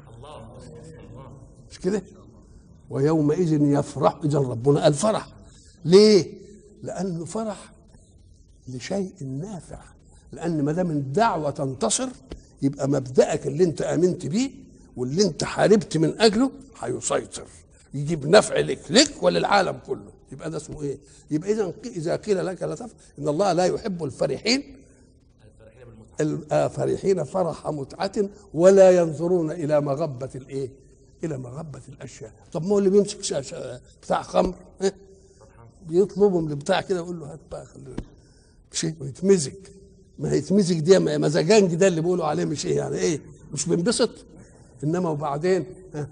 مش 1.72 1.80
كده؟ 1.80 2.02
ويومئذ 2.90 3.62
يفرح 3.62 4.20
اذا 4.24 4.40
ربنا 4.40 4.84
قال 4.84 4.94
فرح 4.94 5.28
ليه؟ 5.86 6.34
لأنه 6.84 7.26
فرح 7.26 7.74
لشيء 8.68 9.14
نافع 9.24 9.80
لأن 10.32 10.62
ما 10.62 10.72
دام 10.72 10.92
الدعوة 10.92 11.50
تنتصر 11.52 12.10
يبقى 12.62 12.90
مبدأك 12.90 13.48
اللي 13.48 13.64
أنت 13.64 13.82
آمنت 13.82 14.26
بيه 14.26 14.52
واللي 14.96 15.24
أنت 15.24 15.44
حاربت 15.44 15.98
من 15.98 16.22
أجله 16.22 16.52
هيسيطر 16.80 17.46
يجيب 17.94 18.28
نفع 18.28 18.60
لك 18.60 18.80
لك 18.90 19.24
وللعالم 19.24 19.80
كله 19.88 20.12
يبقى 20.32 20.50
ده 20.50 20.58
اسمه 20.58 20.82
إيه؟ 20.82 20.98
يبقى 21.32 21.52
إذا 21.52 21.74
إذا 21.86 22.16
قيل 22.16 22.46
لك 22.46 22.64
لا 22.64 22.76
تفرح 22.76 22.92
إن 23.20 23.28
الله 23.28 23.54
لا 23.54 23.66
يحب 23.66 24.04
الفرحين. 24.04 24.78
الفرحين 26.52 27.24
فرح 27.24 27.68
متعة 27.68 28.12
ولا 28.54 28.92
ينظرون 28.92 29.52
إلى 29.52 29.82
مغبة 29.82 30.30
الإيه؟ 30.36 30.70
إلى 31.24 31.38
مغبة 31.38 31.82
الأشياء، 31.90 32.32
طب 32.52 32.64
ما 32.64 32.70
هو 32.70 32.80
اللي 32.80 32.90
بيمسك 32.90 33.44
بتاع 34.02 34.22
خمر 34.22 34.56
إيه؟ 34.82 34.94
بيطلبهم 35.88 36.50
لبتاع 36.50 36.82
كده 36.82 37.00
يقول 37.00 37.20
له 37.20 37.34
هات 37.34 37.40
بقى 37.52 37.68
شيء 38.72 38.96
ويتمزج. 39.00 39.54
ما 40.20 40.32
هيتمزج 40.32 40.80
دي 40.80 41.00
مزاجانج 41.00 41.76
ده 41.76 41.88
اللي 41.88 42.02
بيقولوا 42.02 42.26
عليه 42.26 42.46
مش 42.46 42.66
إيه 42.66 42.78
يعني 42.78 42.96
إيه؟ 42.98 43.22
مش 43.54 43.70
بينبسط. 43.70 44.10
إنما 44.84 45.10
وبعدين 45.10 45.66
ها 45.94 46.08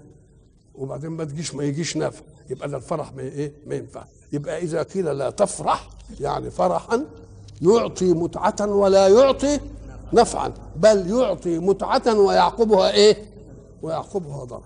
وبعدين 0.78 1.10
ما 1.10 1.24
تجيش 1.24 1.54
ما 1.54 1.64
يجيش 1.64 1.96
نفع. 1.96 2.22
يبقى 2.50 2.68
ده 2.68 2.76
الفرح 2.76 3.12
ما 3.12 3.22
إيه؟ 3.22 3.52
ما 3.66 3.74
ينفع. 3.74 4.04
يبقى 4.32 4.58
إذا 4.62 4.82
قيل 4.82 5.04
لا 5.18 5.30
تفرح 5.30 5.88
يعني 6.20 6.50
فرحا 6.50 7.04
يعطي 7.62 8.12
متعة 8.12 8.66
ولا 8.66 9.08
يعطي 9.08 9.60
نفعا. 10.12 10.52
بل 10.76 11.10
يعطي 11.10 11.58
متعة 11.58 12.20
ويعقبها 12.20 12.90
إيه؟ 12.90 13.24
ويعقبها 13.82 14.44
ضرر. 14.44 14.62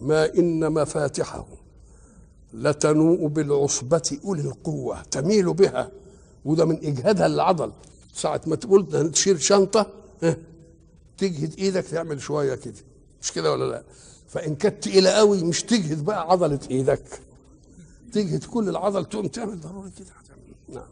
ما 0.00 0.34
إن 0.38 0.72
مفاتحه 0.72 1.46
لتنوء 2.54 3.26
بالعصبة 3.26 4.18
أولي 4.24 4.40
القوة 4.42 5.02
تميل 5.02 5.52
بها. 5.54 5.90
وده 6.44 6.64
من 6.64 6.76
إجهادها 6.76 7.28
للعضل. 7.28 7.72
ساعة 8.14 8.40
ما 8.46 8.56
تقول 8.56 9.10
تشيل 9.12 9.42
شنطة 9.42 9.86
آه 10.22 10.36
تجهد 11.18 11.58
إيدك 11.58 11.84
تعمل 11.84 12.22
شوية 12.22 12.54
كده. 12.54 12.74
مش 13.22 13.32
كده 13.32 13.52
ولا 13.52 13.70
لا؟ 13.70 13.84
فإن 14.28 14.54
كانت 14.54 14.84
تقيلة 14.84 15.10
قوي 15.10 15.44
مش 15.44 15.62
تجهد 15.62 16.04
بقى 16.04 16.30
عضلة 16.30 16.60
إيدك. 16.70 17.20
تجهد 18.12 18.44
كل 18.44 18.68
العضل 18.68 19.04
تقوم 19.04 19.26
تعمل 19.26 19.60
ضروري 19.60 19.90
كده. 19.98 20.06
نعم. 20.68 20.88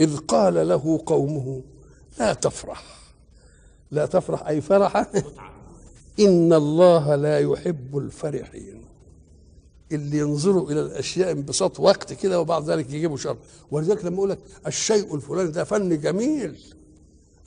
إذ 0.00 0.16
قال 0.16 0.68
له 0.68 1.02
قومه 1.06 1.62
لا 2.18 2.32
تفرح. 2.34 2.84
لا 3.90 4.06
تفرح 4.06 4.46
أي 4.46 4.60
فرح؟ 4.60 4.96
إن 6.20 6.52
الله 6.52 7.14
لا 7.16 7.38
يحب 7.38 7.98
الفرحين. 7.98 8.89
اللي 9.92 10.18
ينظروا 10.18 10.70
إلى 10.70 10.80
الأشياء 10.80 11.30
انبساط 11.32 11.80
وقت 11.80 12.12
كده 12.12 12.40
وبعد 12.40 12.70
ذلك 12.70 12.92
يجيبوا 12.92 13.16
شر. 13.16 13.36
ولذلك 13.70 14.04
لما 14.04 14.16
أقول 14.16 14.30
لك 14.30 14.38
الشيء 14.66 15.14
الفلاني 15.14 15.50
ده 15.50 15.64
فن 15.64 16.00
جميل. 16.00 16.60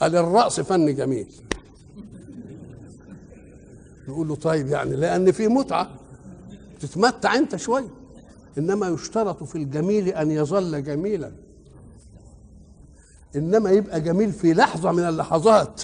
قال 0.02 0.16
الرأس 0.16 0.60
فن 0.60 0.96
جميل. 0.96 1.28
يقول 4.08 4.28
له 4.28 4.36
طيب 4.36 4.68
يعني 4.68 4.96
لأن 4.96 5.32
في 5.32 5.48
متعة. 5.48 5.90
تتمتع 6.80 7.36
أنت 7.36 7.56
شوية 7.56 7.90
إنما 8.58 8.88
يشترط 8.88 9.44
في 9.44 9.56
الجميل 9.56 10.08
أن 10.08 10.32
يظل 10.32 10.84
جميلا. 10.84 11.32
إنما 13.36 13.72
يبقى 13.72 14.02
جميل 14.02 14.32
في 14.32 14.54
لحظة 14.54 14.92
من 14.92 15.04
اللحظات. 15.04 15.82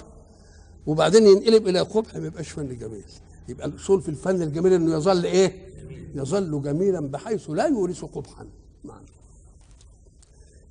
وبعدين 0.88 1.28
ينقلب 1.28 1.68
إلى 1.68 1.80
قبح 1.80 2.16
ما 2.16 2.28
يبقاش 2.28 2.50
فن 2.50 2.78
جميل. 2.78 3.06
يبقى 3.50 3.68
الأصول 3.68 4.02
في 4.02 4.10
الفن 4.10 4.42
الجميل 4.42 4.74
إنه 4.74 4.94
يظل 4.94 5.24
إيه؟ 5.26 5.70
يظل 6.16 6.62
جميلا 6.62 7.00
بحيث 7.00 7.50
لا 7.50 7.68
يورث 7.68 8.06
قبحا. 8.06 8.48
معنى. 8.84 9.06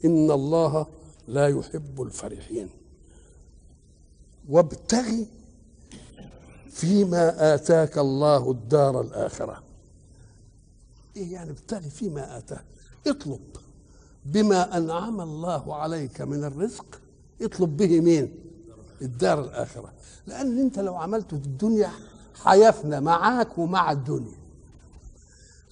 إن 0.05 0.31
الله 0.31 0.87
لا 1.29 1.49
يحب 1.49 2.03
الفرحين. 2.03 2.69
وابتغي 4.49 5.27
فيما 6.71 7.55
آتاك 7.55 7.99
الله 7.99 8.51
الدار 8.51 9.01
الآخرة. 9.01 9.63
إيه 11.17 11.33
يعني 11.33 11.51
ابتغي 11.51 11.91
فيما 11.91 12.39
آتاك 12.39 12.65
اطلب 13.07 13.41
بما 14.25 14.77
أنعم 14.77 15.21
الله 15.21 15.75
عليك 15.75 16.21
من 16.21 16.45
الرزق 16.45 17.01
اطلب 17.43 17.77
به 17.77 18.01
مين؟ 18.01 18.35
الدار 19.03 19.45
الآخرة. 19.45 19.93
لأن 20.27 20.59
أنت 20.59 20.79
لو 20.79 20.95
عملته 20.97 21.39
في 21.39 21.47
الدنيا 21.47 21.91
حيفنى 22.45 23.01
معاك 23.01 23.59
ومع 23.59 23.93
الدنيا. 23.93 24.39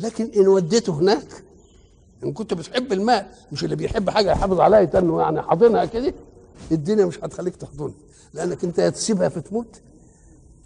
لكن 0.00 0.30
إن 0.36 0.48
وديته 0.48 0.92
هناك 0.92 1.44
إن 2.24 2.32
كنت 2.32 2.54
بتحب 2.54 2.92
المال 2.92 3.26
مش 3.52 3.64
اللي 3.64 3.76
بيحب 3.76 4.10
حاجة 4.10 4.30
يحافظ 4.32 4.60
عليها 4.60 4.80
يتنه 4.80 5.20
يعني 5.20 5.42
حاضنها 5.42 5.84
كده 5.84 6.14
الدنيا 6.72 7.04
مش 7.06 7.18
هتخليك 7.18 7.56
تحضنها. 7.56 7.94
لأنك 8.34 8.64
أنت 8.64 8.78
يا 8.78 8.90
تسيبها 8.90 9.28
فتموت 9.28 9.80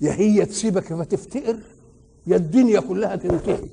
يا 0.01 0.13
هي 0.13 0.47
تسيبك 0.47 0.85
فتفتقر 0.85 1.59
يا 2.27 2.37
الدنيا 2.37 2.81
كلها 2.81 3.17
تنتهي. 3.17 3.69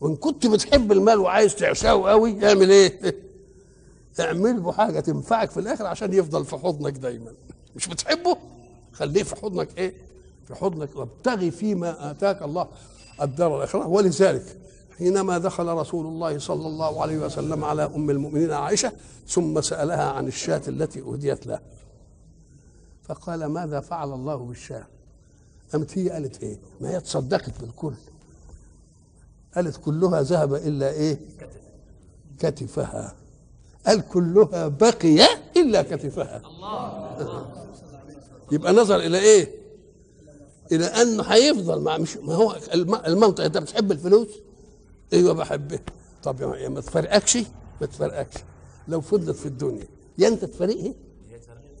وإن 0.00 0.16
كنت 0.16 0.46
بتحب 0.46 0.92
المال 0.92 1.18
وعايز 1.18 1.54
تعشاه 1.54 2.10
قوي 2.10 2.48
اعمل 2.48 2.70
إيه؟ 2.70 3.00
اعمل 4.20 4.62
له 4.62 4.72
حاجة 4.72 5.00
تنفعك 5.00 5.50
في 5.50 5.60
الآخر 5.60 5.86
عشان 5.86 6.14
يفضل 6.14 6.44
في 6.44 6.56
حضنك 6.56 6.92
دايما. 6.92 7.32
مش 7.76 7.88
بتحبه؟ 7.88 8.36
خليه 8.92 9.22
في 9.22 9.36
حضنك 9.36 9.78
إيه؟ 9.78 9.94
في 10.46 10.54
حضنك 10.54 10.96
وابتغي 10.96 11.50
فيما 11.50 12.10
آتاك 12.10 12.42
الله 12.42 12.66
الدار 13.22 13.56
الآخرة. 13.56 13.86
ولذلك 13.86 14.58
حينما 14.98 15.38
دخل 15.38 15.66
رسول 15.66 16.06
الله 16.06 16.38
صلى 16.38 16.66
الله 16.66 17.02
عليه 17.02 17.18
وسلم 17.18 17.64
على 17.64 17.84
أم 17.84 18.10
المؤمنين 18.10 18.52
عائشة 18.52 18.92
ثم 19.28 19.60
سألها 19.60 20.10
عن 20.12 20.26
الشاة 20.26 20.62
التي 20.68 21.00
أهديت 21.00 21.46
له. 21.46 21.60
فقال 23.02 23.46
ماذا 23.46 23.80
فعل 23.80 24.12
الله 24.12 24.36
بالشاة؟ 24.36 24.86
قامت 25.72 25.98
هي 25.98 26.10
قالت 26.10 26.42
إيه؟ 26.42 26.58
ما 26.80 26.90
هي 26.90 27.00
تصدقت 27.00 27.60
بالكل. 27.60 27.94
قالت 29.54 29.76
كلها 29.76 30.22
ذهب 30.22 30.54
إلا 30.54 30.90
إيه؟ 30.90 31.18
كتفها. 32.38 33.14
قال 33.86 34.08
كلها 34.08 34.68
بقي 34.68 35.26
إلا 35.56 35.82
كتفها. 35.82 36.42
يبقى 38.52 38.72
نظر 38.72 38.96
إلى 38.96 39.18
إيه؟ 39.18 39.63
إلى 40.74 40.84
أنه 40.86 41.22
هيفضل 41.22 41.80
مع 41.80 41.98
مش 41.98 42.16
ما 42.16 42.34
هو 42.34 42.56
الم- 42.74 42.94
المنطق 42.94 43.44
أنت 43.44 43.58
بتحب 43.58 43.92
الفلوس؟ 43.92 44.28
أيوه 45.12 45.32
بحبها. 45.32 45.80
طب 46.22 46.40
يا 46.40 46.68
ما 46.68 46.80
تفرقكش؟ 46.80 47.36
ما 47.80 47.86
تفرقكش. 47.86 48.34
لو 48.88 49.00
فضلت 49.00 49.36
في 49.36 49.46
الدنيا 49.46 49.86
يا 50.18 50.28
أنت 50.28 50.44
تفرقها 50.44 50.92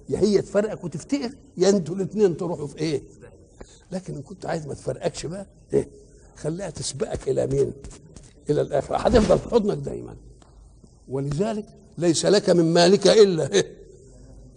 يا 0.08 0.18
هي 0.18 0.42
تفرقك 0.42 0.84
وتفتقر 0.84 1.30
يا 1.56 1.68
أنتوا 1.68 1.94
الاثنين 1.94 2.36
تروحوا 2.36 2.66
في 2.66 2.78
إيه؟ 2.78 3.02
لكن 3.92 4.14
إن 4.14 4.22
كنت 4.22 4.46
عايز 4.46 4.66
ما 4.66 4.74
تفرقكش 4.74 5.26
بقى 5.26 5.46
إيه؟ 5.72 5.88
خليها 6.36 6.70
تسبقك 6.70 7.28
إلى 7.28 7.46
مين؟ 7.46 7.72
إلى 8.50 8.60
الآخرة. 8.60 8.96
هتفضل 8.96 9.38
في 9.38 9.48
حضنك 9.48 9.76
دايما. 9.78 10.16
ولذلك 11.08 11.66
ليس 11.98 12.26
لك 12.26 12.50
من 12.50 12.72
مالك 12.72 13.06
إلا 13.06 13.52
إيه؟ 13.52 13.76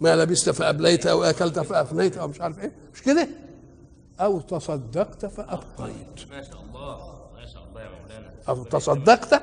ما 0.00 0.16
لبست 0.16 0.50
فأبليت 0.50 1.06
أو 1.06 1.22
أكلت 1.22 1.58
فأفنيت 1.58 2.16
أو 2.16 2.28
مش 2.28 2.40
عارف 2.40 2.58
إيه. 2.58 2.72
مش 2.94 3.02
كده؟ 3.02 3.28
أو 4.20 4.40
تصدقت 4.40 5.26
فأبقيت. 5.26 6.30
ما 6.30 6.42
شاء 6.42 6.60
الله 6.60 7.18
ما 7.34 7.46
شاء 7.46 7.64
الله 7.68 7.82
يا 7.82 7.88
مولانا. 8.02 8.32
أو 8.48 8.64
تصدقت 8.64 9.42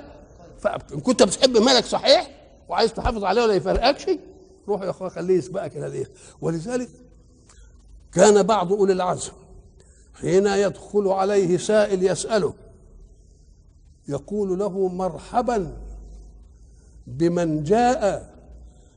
فأبقيت. 0.60 0.92
إن 0.92 1.00
كنت 1.00 1.24
بتحب 1.24 1.58
مالك 1.58 1.86
صحيح 1.86 2.32
وعايز 2.70 2.94
تحافظ 2.94 3.24
عليه 3.24 3.44
ولا 3.44 3.54
يفرقكش 3.54 4.06
روح 4.68 4.82
يا 4.82 4.90
أخويا 4.90 5.10
خليه 5.10 5.38
يسبقك 5.38 5.78
إلى 5.78 5.88
الايه 5.88 6.10
ولذلك 6.42 6.90
كان 8.12 8.44
بعض 8.44 8.74
أولي 8.74 8.94
العزم 8.94 9.32
حين 10.14 10.48
يدخل 10.48 11.08
عليه 11.08 11.58
سائل 11.58 12.04
يسأله 12.04 12.54
يقول 14.08 14.60
له 14.60 14.88
مرحبا 14.88 15.78
بمن 17.08 17.64
جاء 17.64 18.34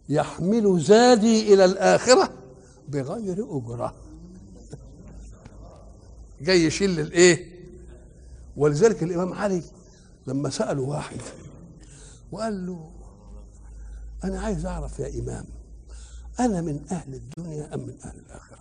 يحمل 0.09 0.81
زادي 0.81 1.55
إلى 1.55 1.65
الآخرة 1.65 2.31
بغير 2.89 3.47
أجرة. 3.57 3.95
جاي 6.41 6.65
يشيل 6.65 7.01
الايه؟ 7.01 7.59
ولذلك 8.57 9.03
الإمام 9.03 9.33
علي 9.33 9.63
لما 10.27 10.51
سأله 10.51 10.83
واحد 10.83 11.21
وقال 12.33 12.67
له 12.67 12.91
أنا 14.25 14.41
عايز 14.41 14.67
أعرف 14.67 14.99
يا 14.99 15.21
إمام 15.21 15.45
أنا 16.41 16.61
من 16.61 16.81
أهل 16.91 17.15
الدنيا 17.15 17.75
أم 17.75 17.81
من 17.81 17.95
أهل 18.05 18.19
الآخرة؟ 18.19 18.59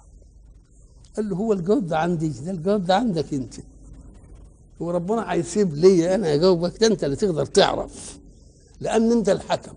قال 1.15 1.29
له 1.29 1.35
هو 1.35 1.53
الجواب 1.53 1.87
ده 1.87 1.97
عندي 1.99 2.29
ده 2.29 2.51
الجواب 2.51 2.85
ده 2.85 2.95
عندك 2.95 3.33
أنت. 3.33 3.53
هو 4.81 4.91
ربنا 4.91 5.33
هيسيب 5.33 5.73
لي 5.75 6.15
أنا 6.15 6.33
اجاوبك 6.33 6.77
ده 6.81 6.87
أنت 6.87 7.03
اللي 7.03 7.15
تقدر 7.15 7.45
تعرف 7.45 8.19
لأن 8.79 9.11
أنت 9.11 9.29
الحكم. 9.29 9.73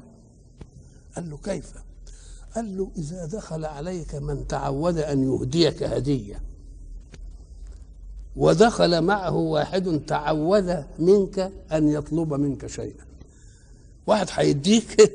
قال 1.17 1.31
له 1.31 1.37
كيف؟ 1.37 1.73
قال 2.55 2.79
له 2.79 2.91
إذا 2.97 3.27
دخل 3.27 3.65
عليك 3.65 4.15
من 4.15 4.47
تعود 4.47 4.99
أن 4.99 5.23
يهديك 5.33 5.83
هدية. 5.83 6.43
ودخل 8.37 9.01
معه 9.03 9.35
واحد 9.37 10.01
تعود 10.07 10.85
منك 10.99 11.53
أن 11.73 11.89
يطلب 11.89 12.35
منك 12.35 12.67
شيئا. 12.67 13.05
واحد 14.07 14.27
هيديك 14.33 15.13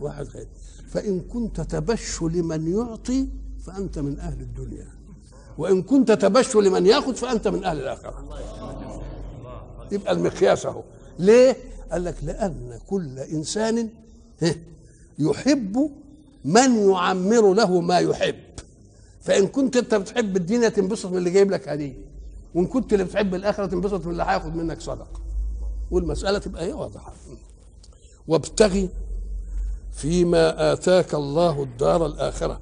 واحد 0.00 0.26
هيديك 0.34 0.48
فإن 0.88 1.20
كنت 1.20 1.60
تبش 1.60 2.22
لمن 2.22 2.72
يعطي 2.72 3.28
فأنت 3.66 3.98
من 3.98 4.18
أهل 4.18 4.40
الدنيا. 4.40 4.86
وإن 5.58 5.82
كنت 5.82 6.12
تبش 6.12 6.56
لمن 6.56 6.86
يأخذ 6.86 7.14
فأنت 7.14 7.48
من 7.48 7.64
أهل 7.64 7.80
الآخرة. 7.80 8.24
يبقى 9.92 10.12
المقياس 10.12 10.66
أهو. 10.66 10.82
ليه؟ 11.18 11.56
قال 11.92 12.04
لك 12.04 12.14
لأن 12.22 12.78
كل 12.86 13.18
إنسان 13.18 13.88
ها، 14.42 14.54
يحب 15.18 15.90
من 16.44 16.90
يعمر 16.90 17.54
له 17.54 17.80
ما 17.80 17.98
يحب. 17.98 18.34
فإن 19.20 19.46
كنت 19.46 19.76
أنت 19.76 19.94
بتحب 19.94 20.36
الدنيا 20.36 20.68
تنبسط 20.68 21.06
من 21.06 21.16
اللي 21.18 21.30
جايب 21.30 21.50
لك 21.50 21.68
هدية. 21.68 22.13
وإن 22.54 22.66
كنت 22.66 22.92
اللي 22.92 23.04
بتحب 23.04 23.34
الآخرة 23.34 23.66
تنبسط 23.66 24.06
من 24.06 24.12
اللي 24.12 24.22
هياخد 24.22 24.56
منك 24.56 24.80
صدقة. 24.80 25.20
والمسألة 25.90 26.38
تبقى 26.38 26.64
إيه 26.64 26.74
واضحة. 26.74 27.12
وابتغي 28.28 28.88
فيما 29.92 30.72
آتاك 30.72 31.14
الله 31.14 31.62
الدار 31.62 32.06
الآخرة. 32.06 32.60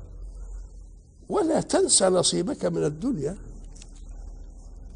ولا 1.28 1.60
تنسى 1.60 2.08
نصيبك 2.08 2.64
من 2.64 2.84
الدنيا. 2.84 3.36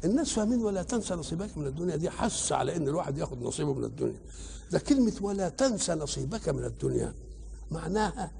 الناس 0.05 0.33
فاهمين 0.33 0.61
ولا 0.61 0.83
تنسى 0.83 1.13
نصيبك 1.13 1.57
من 1.57 1.67
الدنيا؟ 1.67 1.95
دي 1.95 2.09
حس 2.09 2.51
على 2.51 2.75
إن 2.75 2.87
الواحد 2.87 3.17
ياخد 3.17 3.43
نصيبه 3.43 3.73
من 3.73 3.83
الدنيا. 3.83 4.19
ده 4.71 4.79
كلمة 4.79 5.13
ولا 5.21 5.49
تنسى 5.49 5.95
نصيبك 5.95 6.49
من 6.49 6.63
الدنيا 6.63 7.13
معناها 7.71 8.31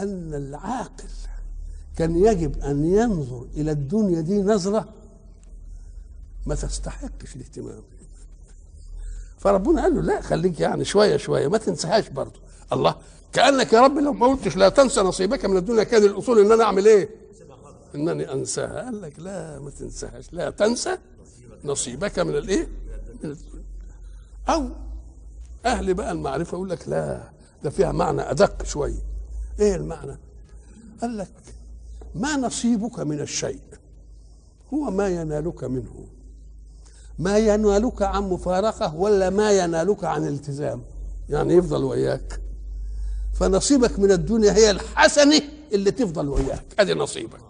أن 0.00 0.34
العاقل 0.34 1.08
كان 1.96 2.16
يجب 2.16 2.58
أن 2.62 2.84
ينظر 2.84 3.46
إلى 3.56 3.70
الدنيا 3.70 4.20
دي 4.20 4.42
نظرة 4.42 4.88
ما 6.46 6.54
تستحقش 6.54 7.36
الاهتمام. 7.36 7.82
فربنا 9.38 9.82
قال 9.82 9.94
له 9.94 10.02
لا 10.02 10.20
خليك 10.20 10.60
يعني 10.60 10.84
شوية 10.84 11.16
شوية 11.16 11.48
ما 11.48 11.58
تنساهاش 11.58 12.08
برضه. 12.08 12.40
الله 12.72 12.96
كأنك 13.32 13.72
يا 13.72 13.80
رب 13.80 13.98
لو 13.98 14.12
ما 14.12 14.26
قلتش 14.26 14.56
لا 14.56 14.68
تنسى 14.68 15.00
نصيبك 15.00 15.44
من 15.44 15.56
الدنيا. 15.56 15.84
كان 15.84 16.02
الأصول 16.02 16.38
إن 16.38 16.52
أنا 16.52 16.64
أعمل 16.64 16.86
إيه؟ 16.86 17.08
إنني 17.94 18.32
أنساها. 18.32 18.84
قال 18.84 19.02
لك 19.02 19.18
لا 19.18 19.58
ما 19.58 19.70
تنساهاش 19.70 20.32
لا 20.32 20.50
تنسى 20.50 20.98
نصيبك 21.64 22.18
من 22.18 22.36
الإيه؟ 22.36 22.68
من 23.24 23.30
الدنيا. 23.30 23.64
أو 24.48 24.68
أهل 25.66 25.94
بقى 25.94 26.12
المعرفة 26.12 26.54
يقول 26.54 26.70
لك 26.70 26.88
لا 26.88 27.30
ده 27.62 27.70
فيها 27.70 27.92
معنى 27.92 28.30
أدق 28.30 28.62
شوية 28.64 29.02
إيه 29.60 29.74
المعنى؟ 29.74 30.18
قال 31.00 31.16
لك 31.18 31.32
ما 32.14 32.36
نصيبك 32.36 33.00
من 33.00 33.20
الشيء 33.20 33.60
هو 34.74 34.90
ما 34.90 35.08
ينالك 35.08 35.64
منه. 35.64 36.06
ما 37.18 37.38
ينالك 37.38 38.02
عن 38.02 38.22
مفارقة 38.22 38.94
ولا 38.94 39.30
ما 39.30 39.52
ينالك 39.52 40.04
عن 40.04 40.28
التزام. 40.28 40.82
يعني 41.28 41.54
يفضل 41.54 41.84
وياك 41.84 42.40
فنصيبك 43.34 43.98
من 43.98 44.12
الدنيا 44.12 44.52
هي 44.52 44.70
الحسنة 44.70 45.42
اللي 45.72 45.90
تفضل 45.90 46.28
وياك 46.28 46.64
أدي 46.78 46.94
نصيبك. 46.94 47.40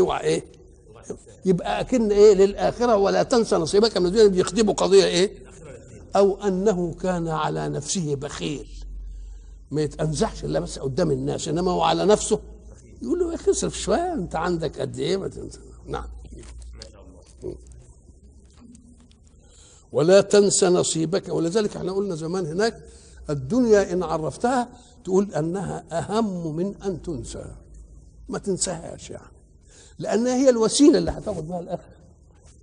اوعى 0.00 0.24
إيه؟ 0.24 0.44
يبقى 1.44 1.80
أكن 1.80 2.12
إيه 2.12 2.34
للآخرة 2.34 2.96
ولا 2.96 3.22
تنسى 3.22 3.56
نصيبك 3.56 3.96
من 3.96 4.06
الدنيا. 4.06 4.26
بيخدموا 4.26 4.74
قضية 4.74 5.04
إيه؟ 5.04 5.30
أو 6.16 6.42
أنه 6.42 6.94
كان 7.02 7.28
على 7.28 7.68
نفسه 7.68 8.14
بخيل 8.14 8.68
ما 9.70 9.82
يتنزعش 9.82 10.44
إلا 10.44 10.60
بس 10.60 10.78
قدام 10.78 11.10
الناس 11.10 11.48
إنما 11.48 11.70
هو 11.70 11.82
على 11.82 12.04
نفسه. 12.04 12.40
يقول 13.02 13.18
له 13.18 13.30
يا 13.30 13.34
أخي 13.34 13.50
اصرف 13.50 13.78
شوية 13.78 14.12
أنت 14.12 14.36
عندك 14.36 14.80
قد 14.80 14.98
إيه؟ 14.98 15.16
ما 15.16 15.28
تنسى. 15.28 15.58
نعم. 15.86 16.08
ولا 19.92 20.20
تنسى 20.20 20.66
نصيبك. 20.66 21.28
ولذلك 21.28 21.76
إحنا 21.76 21.92
قلنا 21.92 22.14
زمان 22.14 22.46
هناك 22.46 22.82
الدنيا 23.30 23.92
إن 23.92 24.02
عرفتها 24.02 24.68
تقول 25.04 25.34
أنها 25.34 25.84
أهم 25.92 26.56
من 26.56 26.74
أن 26.84 27.02
تنسى. 27.02 27.44
ما 28.28 28.38
تنساهاش 28.38 29.10
يعني. 29.10 29.32
لانها 29.98 30.34
هي 30.34 30.48
الوسيلة 30.48 30.98
اللي 30.98 31.10
هتاخد 31.10 31.48
بها 31.48 31.60
الآخرة. 31.60 31.96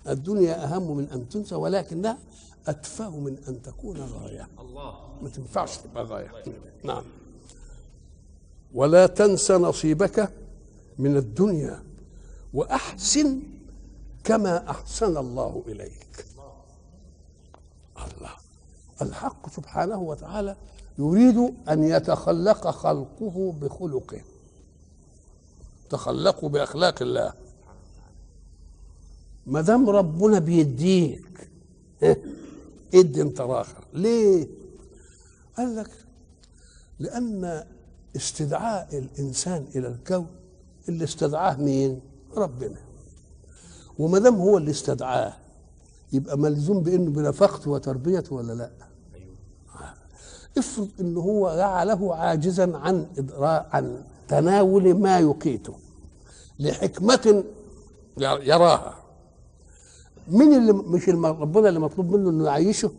الدنيا 0.07 0.63
أهم 0.63 0.97
من 0.97 1.09
أن 1.09 1.29
تنسى 1.29 1.55
ولكنها 1.55 2.17
أتفه 2.67 3.09
من 3.09 3.37
أن 3.47 3.61
تكون 3.61 3.97
غاية. 3.99 4.47
الله. 4.59 4.93
ما 5.21 5.29
تنفعش 5.29 5.77
تبقى 5.77 6.03
غاية. 6.03 6.31
نعم. 6.83 7.03
ولا 8.73 9.07
تنس 9.07 9.51
نصيبك 9.51 10.31
من 10.99 11.17
الدنيا 11.17 11.83
وأحسن 12.53 13.39
كما 14.23 14.69
أحسن 14.69 15.17
الله 15.17 15.63
إليك. 15.67 16.25
الله. 18.17 18.31
الحق 19.01 19.49
سبحانه 19.49 19.97
وتعالى 19.97 20.55
يريد 20.99 21.53
أن 21.69 21.83
يتخلق 21.83 22.69
خلقه 22.69 23.55
بخلقه. 23.61 24.21
تخلقوا 25.89 26.49
بأخلاق 26.49 27.01
الله. 27.01 27.33
ما 29.45 29.61
دام 29.61 29.89
ربنا 29.89 30.39
بيديك 30.39 31.49
آه، 32.03 32.17
ادي 32.93 33.21
أنت 33.21 33.41
راخر 33.41 33.83
ليه؟ 33.93 34.47
قال 35.57 35.75
لك 35.75 35.91
لأن 36.99 37.63
استدعاء 38.15 38.97
الإنسان 38.97 39.67
إلى 39.75 39.87
الكون 39.87 40.27
اللي 40.89 41.03
استدعاه 41.03 41.55
مين؟ 41.55 42.01
ربنا. 42.35 42.77
وما 43.99 44.19
دام 44.19 44.35
هو 44.35 44.57
اللي 44.57 44.71
استدعاه 44.71 45.33
يبقى 46.13 46.37
ملزوم 46.37 46.83
بإنه 46.83 47.11
بنفقته 47.11 47.71
وتربيته 47.71 48.35
ولا 48.35 48.53
لا؟ 48.53 48.71
افرض 50.57 50.89
إن 50.99 51.17
هو 51.17 51.55
جعله 51.55 52.15
عاجزا 52.15 52.77
عن 52.77 53.07
عن 53.71 54.03
تناول 54.27 54.93
ما 54.93 55.19
يقيته 55.19 55.75
لحكمة 56.59 57.43
يراها. 58.17 58.95
مين 60.27 60.53
اللي 60.53 60.73
مش 60.73 61.09
ربنا 61.09 61.69
اللي 61.69 61.79
مطلوب 61.79 62.11
منه 62.15 62.29
إنه 62.29 62.45
يعيشه؟ 62.45 62.91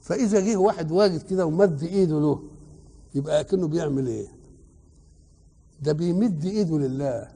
فإذا 0.00 0.40
جه 0.40 0.56
واحد 0.56 0.92
واجد 0.92 1.22
كده 1.22 1.46
ومد 1.46 1.82
إيده 1.82 2.20
له 2.20 2.42
يبقى 3.14 3.40
أكنه 3.40 3.68
بيعمل 3.68 4.06
إيه؟ 4.06 4.26
ده 5.80 5.92
بيمد 5.92 6.44
إيده 6.44 6.78
لله. 6.78 7.28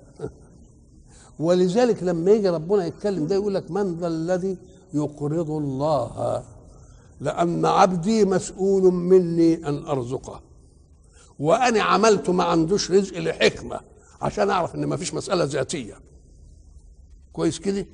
ولذلك 1.39 2.03
لما 2.03 2.31
يجي 2.31 2.49
ربنا 2.49 2.87
يتكلم 2.87 3.27
ده 3.27 3.35
يقول 3.35 3.55
لك 3.55 3.71
من 3.71 3.95
ذا 3.97 4.07
الذي 4.07 4.57
يقرض 4.95 5.51
الله؟ 5.51 6.43
لأن 7.21 7.67
عبدي 7.67 8.25
مسؤول 8.25 8.83
مني 8.93 9.69
أن 9.69 9.87
أرزقه. 9.87 10.41
وأنا 11.39 11.83
عملت 11.83 12.31
ما 12.31 12.45
عندوش 12.45 12.91
رزق 12.91 13.19
لحكمة 13.19 13.81
عشان 14.23 14.51
أعرف 14.51 14.75
إن 14.75 14.85
ما 14.85 14.97
فيش 14.97 15.15
مسألة 15.15 15.45
ذاتية. 15.45 15.95
كويس 17.33 17.59
كده؟ 17.59 17.87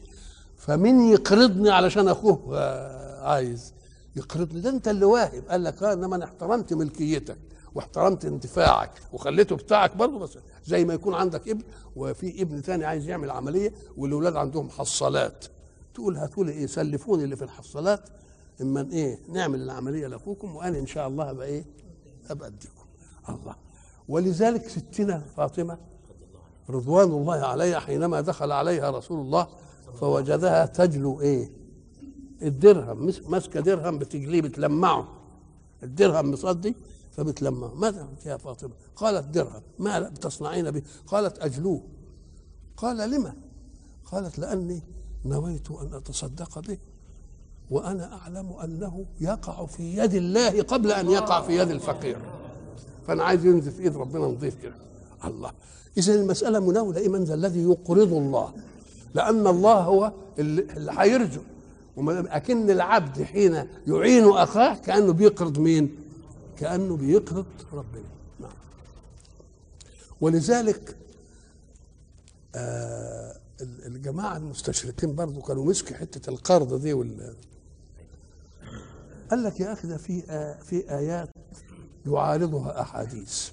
فمين 0.57 1.01
يقرضني 1.13 1.71
علشان 1.71 2.09
أخوه؟ 2.09 2.41
آه، 2.59 3.29
عايز 3.29 3.75
يقرضني. 4.17 4.61
ده 4.61 4.71
أنت 4.71 4.89
اللي 4.89 5.05
واهب. 5.05 5.45
قال 5.51 5.65
لك 5.65 5.83
آه 5.83 5.93
إنما 5.93 6.17
أنا 6.17 6.25
احترمت 6.25 6.73
ملكيتك 6.73 7.39
واحترمت 7.75 8.25
انتفاعك 8.25 8.91
وخليته 9.13 9.57
بتاعك 9.57 9.97
برضه 9.97 10.19
بس 10.19 10.39
زي 10.65 10.85
ما 10.85 10.95
يكون 10.95 11.15
عندك 11.15 11.49
ابن 11.49 11.63
وفي 11.97 12.43
ابن 12.43 12.63
تاني 12.63 12.85
عايز 12.85 13.09
يعمل 13.09 13.31
عملية 13.31 13.73
والأولاد 13.97 14.37
عندهم 14.37 14.71
حصالات. 14.71 15.45
تقول 15.95 16.17
هاتوا 16.17 16.45
لي 16.45 16.53
إيه؟ 16.53 16.67
سلفوني 16.67 17.25
اللي 17.25 17.37
في 17.37 17.45
الحصالات. 17.45 18.09
إما 18.61 18.89
إيه؟ 18.93 19.19
نعمل 19.29 19.63
العملية 19.63 20.07
لأخوكم 20.07 20.57
وأنا 20.57 20.79
إن 20.79 20.87
شاء 20.87 21.09
الله 21.09 21.31
ابقى 21.31 21.47
إيه؟ 21.47 21.65
ابقى 22.31 22.49
أديكم. 22.49 22.85
الله. 23.29 23.57
ولذلك 24.09 24.69
ستنا 24.69 25.19
فاطمة 25.37 25.79
رضوان 26.71 27.11
الله 27.11 27.35
عليها 27.35 27.79
حينما 27.79 28.21
دخل 28.21 28.53
عليها 28.53 28.91
رسول 28.91 29.21
الله 29.21 29.49
فوجدها 30.01 30.67
تجلو 30.67 31.21
إيه؟ 31.21 31.51
الدرهم 32.43 33.13
ماسكة 33.29 33.61
درهم 33.61 33.99
بتجليه 33.99 34.41
بتلمعه. 34.41 35.09
الدرهم 35.83 36.31
مصدي 36.31 36.75
فبتلمعه 37.13 37.75
ماذا 37.75 38.09
يا 38.27 38.37
فاطمة؟ 38.37 38.71
قالت 38.97 39.25
درهم. 39.27 39.63
ما 39.79 39.99
بتصنعين 39.99 40.71
به؟ 40.71 40.83
قالت 41.07 41.39
أجلوه. 41.39 41.83
قال 42.77 43.11
لما؟ 43.11 43.35
قالت 44.13 44.39
لأني 44.39 44.83
نويت 45.25 45.71
أن 45.71 45.95
أتصدق 45.95 46.59
به 46.59 46.79
وأنا 47.71 48.15
أعلم 48.15 48.53
أنه 48.53 49.07
يقع 49.21 49.67
في 49.67 49.97
يد 49.97 50.15
الله 50.15 50.63
قبل 50.63 50.93
أن 50.93 51.11
يقع 51.11 51.41
في 51.41 51.59
يد 51.59 51.71
الفقير. 51.71 52.19
فأنا 53.07 53.25
عايز 53.25 53.45
ينزل 53.45 53.73
في 53.73 53.83
إيد 53.83 53.97
ربنا 53.97 54.27
نضيف 54.27 54.63
كده. 54.63 54.75
الله. 55.25 55.53
اذا 55.99 56.15
المسألة 56.15 56.61
مناولة. 56.61 56.99
إيه 56.99 57.09
من 57.09 57.25
ذا 57.25 57.35
الذي 57.35 57.63
يقرض 57.63 58.13
الله؟ 58.13 58.53
لأن 59.15 59.47
الله 59.47 59.75
هو 59.75 60.13
اللي 60.39 60.63
دام 61.97 62.27
أكن 62.29 62.71
العبد 62.71 63.23
حين 63.23 63.67
يعين 63.87 64.29
أخاه 64.29 64.75
كأنه 64.75 65.13
بيقرض 65.13 65.59
مين؟ 65.59 66.02
كأنه 66.59 66.97
بيقرض 66.97 67.47
ربنا. 67.73 68.09
نعم. 68.41 68.53
ولذلك 70.21 70.97
آه 72.55 73.39
ال- 73.61 73.87
الجماعة 73.87 74.37
المستشرقين 74.37 75.15
برضو 75.15 75.43
كانوا 75.43 75.65
مسكوا 75.65 75.97
حتة 75.97 76.31
القرض 76.31 76.81
دي 76.81 76.93
وال 76.93 77.37
قال 79.31 79.43
لك 79.43 79.61
يا 79.61 79.73
أخي 79.73 79.89
ده 79.89 79.97
في 79.97 80.25
آه 80.31 80.63
في 80.63 80.91
آيات 80.91 81.29
يعارضها 82.07 82.81
أحاديث. 82.81 83.51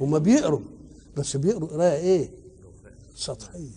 هما 0.00 0.18
بيقروا 0.18 0.60
بس 1.16 1.36
بيقروا 1.36 1.68
قرايه 1.68 1.96
إيه؟ 1.96 2.30
سطحية. 3.14 3.70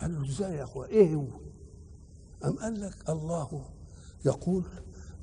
قال 0.00 0.14
له 0.22 0.28
إزاي 0.30 0.54
يا 0.56 0.64
اخويا 0.64 0.88
إيه 0.88 1.14
هو؟ 1.14 1.26
أم 2.44 2.52
قال 2.58 2.80
لك 2.80 2.94
الله 3.10 3.64
يقول 4.24 4.62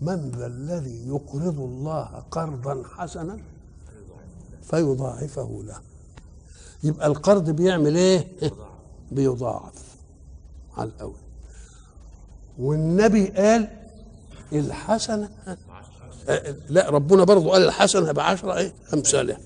من 0.01 0.31
ذا 0.31 0.45
الذي 0.45 1.07
يقرض 1.07 1.59
الله 1.59 2.23
قرضا 2.31 2.83
حسنا 2.97 3.39
فيضاعفه 4.63 5.63
له. 5.65 5.77
يبقى 6.83 7.07
القرض 7.07 7.49
بيعمل 7.49 7.95
إيه؟ 7.95 8.27
بيضاعف 9.11 9.95
على 10.77 10.89
الأول. 10.89 11.19
والنبي 12.59 13.27
قال 13.27 13.67
الحسنة 14.53 15.29
لا 16.69 16.89
ربنا 16.89 17.23
برضه 17.23 17.51
قال 17.51 17.63
الحسنة 17.63 18.11
بعشرة 18.11 18.57
إيه؟ 18.57 18.73
امثالها 18.93 19.37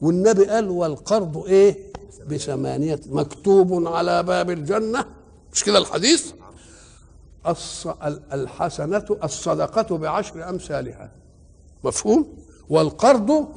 والنبي 0.00 0.44
قال 0.44 0.68
والقرض 0.70 1.36
إيه؟ 1.36 1.88
بثمانية. 2.30 3.00
مكتوب 3.06 3.86
على 3.86 4.22
باب 4.22 4.50
الجنة. 4.50 5.04
مش 5.52 5.64
كده 5.64 5.78
الحديث؟ 5.78 6.32
الحسنة 8.32 9.04
الصدقة 9.24 9.96
بعشر 9.98 10.48
أمثالها. 10.48 11.10
مفهوم؟ 11.84 12.26
والقرض؟ 12.68 13.48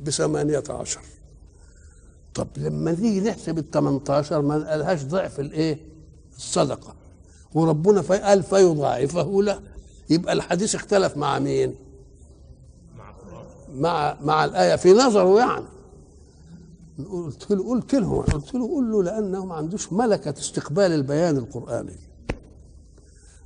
بثمانية 0.00 0.62
عشر. 0.70 1.00
طب 2.34 2.48
لما 2.56 2.90
نيجي 2.92 3.20
نحسب 3.20 3.58
ال 3.58 3.70
18 3.70 4.42
ما 4.42 4.70
قالهاش 4.70 5.04
ضعف 5.04 5.40
الايه؟ 5.40 5.78
الصدقة. 6.36 6.94
وربنا 7.54 8.00
قال 8.00 8.42
فيضاعفه 8.42 9.42
له. 9.42 9.60
يبقى 10.10 10.32
الحديث 10.32 10.74
اختلف 10.74 11.16
مع 11.16 11.38
مين؟ 11.38 11.74
مع 13.74 14.16
مع 14.22 14.44
الآية 14.44 14.76
في 14.76 14.92
نظره 14.92 15.38
يعني. 15.38 15.64
قلت 17.10 17.50
له 17.50 17.68
قلت 17.68 17.94
له 17.94 18.22
قلت 18.22 18.54
له 18.54 18.68
قول 18.68 18.92
له 18.92 19.02
لأنه 19.02 19.44
ما 19.44 19.54
عندوش 19.54 19.92
ملكة 19.92 20.34
استقبال 20.38 20.92
البيان 20.92 21.36
القرآني. 21.36 21.96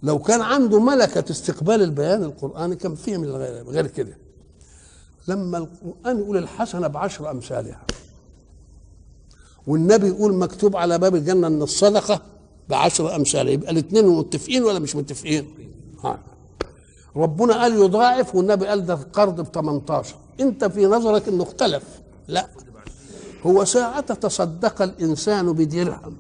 لو 0.02 0.18
كان 0.18 0.40
عنده 0.40 0.80
ملكة 0.80 1.30
استقبال 1.30 1.82
البيان 1.82 2.22
القرآني 2.22 2.76
كان 2.76 2.94
فهم 2.94 3.22
الغير 3.24 3.64
غير 3.70 3.86
كده. 3.86 4.16
لما 5.28 5.58
القرآن 5.58 6.18
يقول 6.18 6.36
الحسنة 6.36 6.86
بعشر 6.86 7.30
أمثالها 7.30 7.82
والنبي 9.66 10.06
يقول 10.08 10.34
مكتوب 10.34 10.76
على 10.76 10.98
باب 10.98 11.14
الجنة 11.14 11.46
أن 11.46 11.62
الصدقة 11.62 12.22
بعشر 12.68 13.16
أمثالها 13.16 13.52
يبقى 13.52 13.70
الاثنين 13.70 14.06
متفقين 14.08 14.64
ولا 14.64 14.78
مش 14.78 14.96
متفقين؟ 14.96 15.48
ها. 16.04 16.18
ربنا 17.16 17.54
قال 17.60 17.72
يضاعف 17.74 18.34
والنبي 18.34 18.66
قال 18.66 18.86
ده 18.86 18.94
القرض 18.94 19.40
ب 19.40 19.54
18 19.54 20.14
أنت 20.40 20.64
في 20.64 20.86
نظرك 20.86 21.28
إنه 21.28 21.42
اختلف؟ 21.42 21.82
لا. 22.28 22.46
هو 23.46 23.64
ساعة 23.64 24.14
تصدق 24.14 24.82
الإنسان 24.82 25.52
بدرهم. 25.52 26.16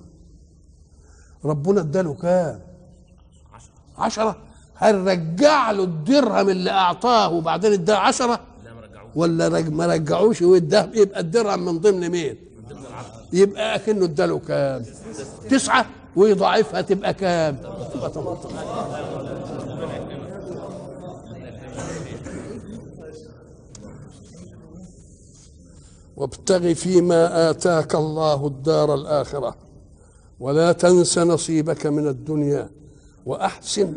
ربنا 1.44 1.80
اداله 1.80 2.14
كام؟ 2.14 2.60
عشرة؟ 3.98 4.36
هل 4.74 5.06
رجع 5.06 5.70
له 5.70 5.84
الدرهم 5.84 6.48
اللي 6.48 6.70
أعطاه 6.70 7.28
وبعدين 7.32 7.72
اداه 7.72 7.96
عشرة؟ 7.96 8.40
ولا 9.14 9.48
رج 9.48 9.68
ما 9.72 9.86
رجعوش 9.86 10.42
واداه 10.42 10.88
يبقى 10.94 11.20
الدرهم 11.20 11.64
من 11.64 11.78
ضمن 11.78 12.08
مين؟ 12.10 12.36
يبقى 13.32 13.74
أكنه 13.74 14.04
اداله 14.04 14.38
كام؟ 14.38 14.84
تسعة 15.50 15.86
ويضاعفها 16.16 16.80
تبقى 16.80 17.14
كام؟ 17.14 17.56
تبقى 17.94 18.12
18 18.12 18.48
وابتغ 26.16 26.74
فيما 26.74 27.50
آتاك 27.50 27.94
الله 27.94 28.46
الدار 28.46 28.94
الآخرة. 28.94 29.56
ولا 30.40 30.72
تنس 30.72 31.18
نصيبك 31.18 31.86
من 31.86 32.08
الدنيا. 32.08 32.70
وأحسن 33.26 33.94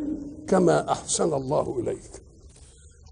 كما 0.48 0.92
أحسن 0.92 1.34
الله 1.34 1.80
إليك. 1.80 2.22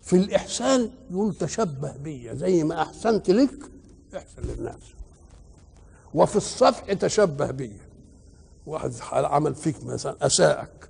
في 0.01 0.15
الإحسان 0.15 0.91
يقول 1.11 1.35
تشبه 1.35 1.97
بي 1.97 2.35
زي 2.35 2.63
ما 2.63 2.81
أحسنت 2.81 3.29
لك 3.29 3.71
إحسن 4.15 4.41
للناس. 4.41 4.81
وفي 6.13 6.35
الصفح 6.35 6.93
تشبه 6.93 7.51
بي. 7.51 7.71
واحد 8.65 8.93
عمل 9.11 9.55
فيك 9.55 9.83
مثلا 9.83 10.25
أساءك 10.25 10.89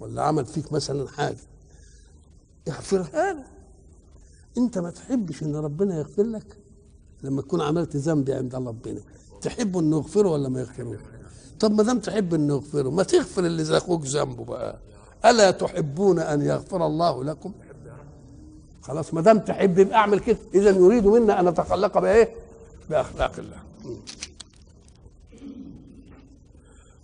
ولا 0.00 0.22
عمل 0.22 0.46
فيك 0.46 0.72
مثلا 0.72 1.08
حاجة. 1.08 1.38
اغفرها 2.68 3.32
له 3.32 3.44
أنت 4.58 4.78
ما 4.78 4.90
تحبش 4.90 5.42
إن 5.42 5.56
ربنا 5.56 5.98
يغفر 5.98 6.22
لك؟ 6.22 6.56
لما 7.22 7.42
تكون 7.42 7.60
عملت 7.60 7.96
ذنب 7.96 8.30
عند 8.30 8.54
ربنا. 8.54 9.00
تحب 9.40 9.78
إنه 9.78 9.96
يغفره 9.96 10.28
ولا 10.28 10.48
ما 10.48 10.60
يغفروش 10.60 10.98
طب 11.60 11.72
ما 11.72 11.82
دام 11.82 11.98
تحب 11.98 12.34
إنه 12.34 12.54
يغفره 12.54 12.90
ما 12.90 13.02
تغفر 13.02 13.46
اللي 13.46 13.76
أخوك 13.76 14.04
ذنبه 14.04 14.44
بقى. 14.44 14.78
ألا 15.24 15.50
تحبون 15.50 16.18
أن 16.18 16.42
يغفر 16.42 16.86
الله 16.86 17.24
لكم؟ 17.24 17.52
خلاص 18.82 19.14
ما 19.14 19.20
دام 19.20 19.38
تحب 19.38 19.78
يبقى 19.78 19.96
أعمل 19.96 20.20
كده. 20.20 20.38
اذا 20.54 20.70
يريد 20.70 21.06
منا 21.06 21.40
أن 21.40 21.48
نتخلق 21.48 21.98
بإيه؟ 21.98 22.34
بأخلاق 22.90 23.32
الله. 23.38 23.56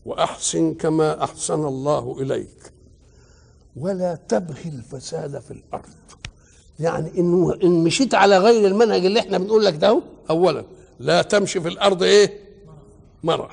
وأحسن 0.06 0.74
كما 0.74 1.24
أحسن 1.24 1.64
الله 1.66 2.16
إليك. 2.20 2.72
ولا 3.76 4.14
تبغي 4.28 4.68
الفساد 4.68 5.38
في 5.38 5.50
الأرض. 5.50 5.88
يعني 6.80 7.18
انه 7.18 7.54
إن 7.64 7.84
مشيت 7.84 8.14
على 8.14 8.38
غير 8.38 8.66
المنهج 8.66 9.04
اللي 9.06 9.20
إحنا 9.20 9.38
بنقول 9.38 9.64
لك 9.64 9.74
ده 9.76 10.02
اولا 10.30 10.64
لا 11.00 11.22
تمشي 11.22 11.60
في 11.60 11.68
الأرض 11.68 12.02
إيه؟ 12.02 12.38
مرة 13.24 13.50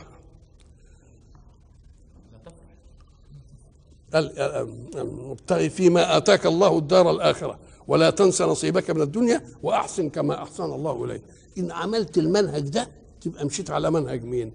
المبتغي 4.15 5.69
فيما 5.69 6.17
آتاك 6.17 6.45
الله 6.45 6.77
الدار 6.77 7.11
الآخرة 7.11 7.59
ولا 7.87 8.09
تنس 8.09 8.41
نصيبك 8.41 8.91
من 8.91 9.01
الدنيا 9.01 9.41
وأحسن 9.63 10.09
كما 10.09 10.43
أحسن 10.43 10.63
الله 10.63 11.05
إليك. 11.05 11.21
إن 11.57 11.71
عملت 11.71 12.17
المنهج 12.17 12.69
ده 12.69 12.87
تبقى 13.21 13.45
مشيت 13.45 13.71
على 13.71 13.91
منهج 13.91 14.23
مين؟ 14.23 14.51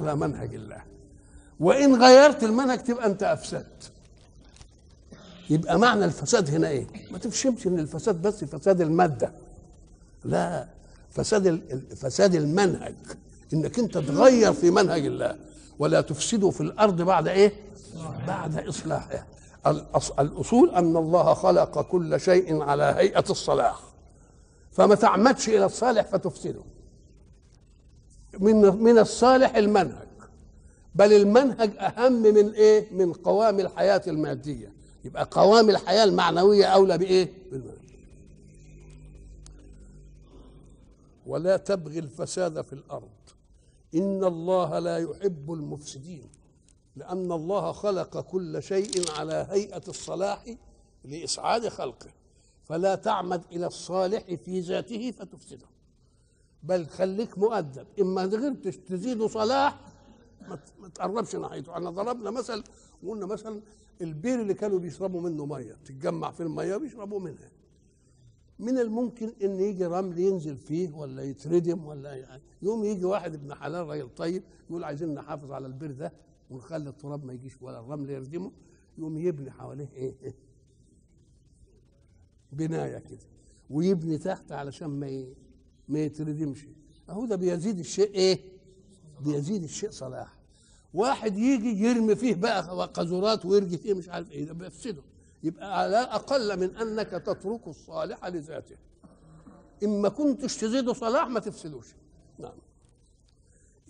على 0.00 0.16
منهج 0.16 0.54
الله. 0.54 0.82
وإن 1.60 2.02
غيرت 2.02 2.44
المنهج 2.44 2.78
تبقى 2.82 3.06
أنت 3.06 3.22
أفسدت. 3.22 3.90
يبقى 5.50 5.78
معنى 5.78 6.04
الفساد 6.04 6.50
هنا 6.50 6.68
إيه؟ 6.68 6.86
ما 7.10 7.18
تفهمش 7.18 7.66
إن 7.66 7.78
الفساد 7.78 8.22
بس 8.22 8.44
فساد 8.44 8.80
المادة. 8.80 9.32
لا 10.24 10.68
فساد 11.10 11.60
فساد 11.96 12.34
المنهج. 12.34 12.94
إنك 13.52 13.78
أنت 13.78 13.98
تغير 13.98 14.52
في 14.52 14.70
منهج 14.70 15.06
الله 15.06 15.36
ولا 15.78 16.00
تفسدوا 16.00 16.50
في 16.50 16.60
الأرض 16.60 17.02
بعد 17.02 17.28
إيه؟ 17.28 17.52
بعد 18.26 18.68
اصلاحها 18.68 19.26
الأص- 19.66 20.18
الأصول 20.20 20.70
أن 20.70 20.96
الله 20.96 21.34
خلق 21.34 21.80
كل 21.80 22.20
شيء 22.20 22.62
على 22.62 22.82
هيئة 22.84 23.24
الصلاح. 23.30 23.80
فما 24.70 24.94
تعمدش 24.94 25.48
إلى 25.48 25.64
الصالح 25.64 26.02
فتفسده. 26.06 26.62
من 28.38 28.56
من 28.82 28.98
الصالح 28.98 29.56
المنهج. 29.56 30.06
بل 30.94 31.12
المنهج 31.12 31.70
أهم 31.78 32.12
من 32.22 32.50
إيه؟ 32.52 32.92
من 32.92 33.12
قوام 33.12 33.60
الحياة 33.60 34.02
المادية. 34.06 34.72
يبقى 35.04 35.28
قوام 35.30 35.70
الحياة 35.70 36.04
المعنوية 36.04 36.64
أولى 36.64 36.98
بإيه؟ 36.98 37.32
بالمنهج. 37.52 37.76
ولا 41.26 41.56
تبغي 41.56 41.98
الفساد 41.98 42.60
في 42.60 42.72
الأرض. 42.72 43.08
إن 43.94 44.24
الله 44.24 44.78
لا 44.78 44.98
يحب 44.98 45.52
المفسدين. 45.52 46.28
لأن 46.96 47.32
الله 47.32 47.72
خلق 47.72 48.20
كل 48.20 48.62
شيء 48.62 49.10
على 49.18 49.46
هيئة 49.50 49.82
الصلاح 49.88 50.44
لإسعاد 51.04 51.68
خلقه. 51.68 52.10
فلا 52.64 52.94
تعمد 52.94 53.42
إلى 53.52 53.66
الصالح 53.66 54.34
في 54.34 54.60
ذاته 54.60 55.10
فتفسده. 55.10 55.66
بل 56.62 56.86
خليك 56.86 57.38
مؤدب. 57.38 57.86
إما 58.00 58.24
غيرتش 58.24 58.76
تزيد 58.76 59.26
صلاح 59.26 59.80
ما 60.80 60.88
تقربش 60.94 61.36
ناحيته. 61.36 61.72
إحنا 61.72 61.90
ضربنا 61.90 62.30
مثل 62.30 62.64
وقلنا 63.02 63.26
مثلا 63.26 63.60
البير 64.00 64.40
اللي 64.40 64.54
كانوا 64.54 64.78
بيشربوا 64.78 65.20
منه 65.20 65.46
مية. 65.46 65.76
تتجمع 65.84 66.30
في 66.30 66.42
المية 66.42 66.76
بيشربوا 66.76 67.20
منها. 67.20 67.50
من 68.58 68.78
الممكن 68.78 69.32
إن 69.42 69.60
يجي 69.60 69.86
رمل 69.86 70.18
ينزل 70.18 70.56
فيه 70.56 70.92
ولا 70.94 71.22
يتردم 71.22 71.84
ولا 71.86 72.14
يعني 72.14 72.42
يوم 72.62 72.84
يجي 72.84 73.04
واحد 73.04 73.34
ابن 73.34 73.54
حلال 73.54 73.86
راجل 73.86 74.08
طيب 74.16 74.42
يقول 74.70 74.84
عايزين 74.84 75.14
نحافظ 75.14 75.52
على 75.52 75.66
البير 75.66 75.92
ده 75.92 76.12
ونخلي 76.50 76.88
التراب 76.90 77.24
ما 77.24 77.32
يجيش 77.32 77.62
ولا 77.62 77.80
الرمل 77.80 78.10
يردمه 78.10 78.52
يقوم 78.98 79.18
يبني 79.18 79.50
حواليه 79.50 79.88
إيه؟ 79.94 80.34
بناية 82.52 82.98
كده 82.98 83.26
ويبني 83.70 84.18
تحت 84.18 84.52
علشان 84.52 84.86
ما. 84.88 85.26
ما 85.88 85.98
يتردمش. 85.98 86.66
أهو 87.10 87.26
ده 87.26 87.36
بيزيد 87.36 87.78
الشيء 87.78 88.14
إيه؟ 88.14 88.40
بيزيد 89.20 89.62
الشيء 89.62 89.90
صلاح. 89.90 90.36
واحد 90.94 91.38
يجي 91.38 91.84
يرمي 91.84 92.16
فيه 92.16 92.34
بقى 92.34 92.86
قذورات 92.86 93.46
ويرجي 93.46 93.78
فيه 93.78 93.94
مش 93.94 94.08
عارف 94.08 94.30
إيه 94.32 94.44
ده 94.44 94.52
بيفسده. 94.52 95.02
يبقى 95.42 95.78
على 95.80 95.96
أقل 95.96 96.60
من 96.60 96.76
أنك 96.76 97.08
تترك 97.10 97.68
الصالح 97.68 98.26
لذاته. 98.26 98.76
اما 99.84 100.08
كنتش 100.08 100.56
تزيدوا 100.56 100.92
صلاح 100.94 101.28
ما 101.28 101.40
تفسدوش. 101.40 101.94
نعم. 102.38 102.58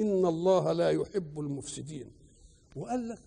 إن 0.00 0.26
الله 0.26 0.72
لا 0.72 0.90
يحب 0.90 1.40
المفسدين. 1.40 2.10
وقال 2.76 3.08
لك 3.08 3.18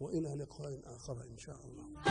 وإلى 0.00 0.34
لقاء 0.34 0.80
آخر 0.86 1.22
إن 1.32 1.38
شاء 1.38 1.56
الله. 1.64 2.02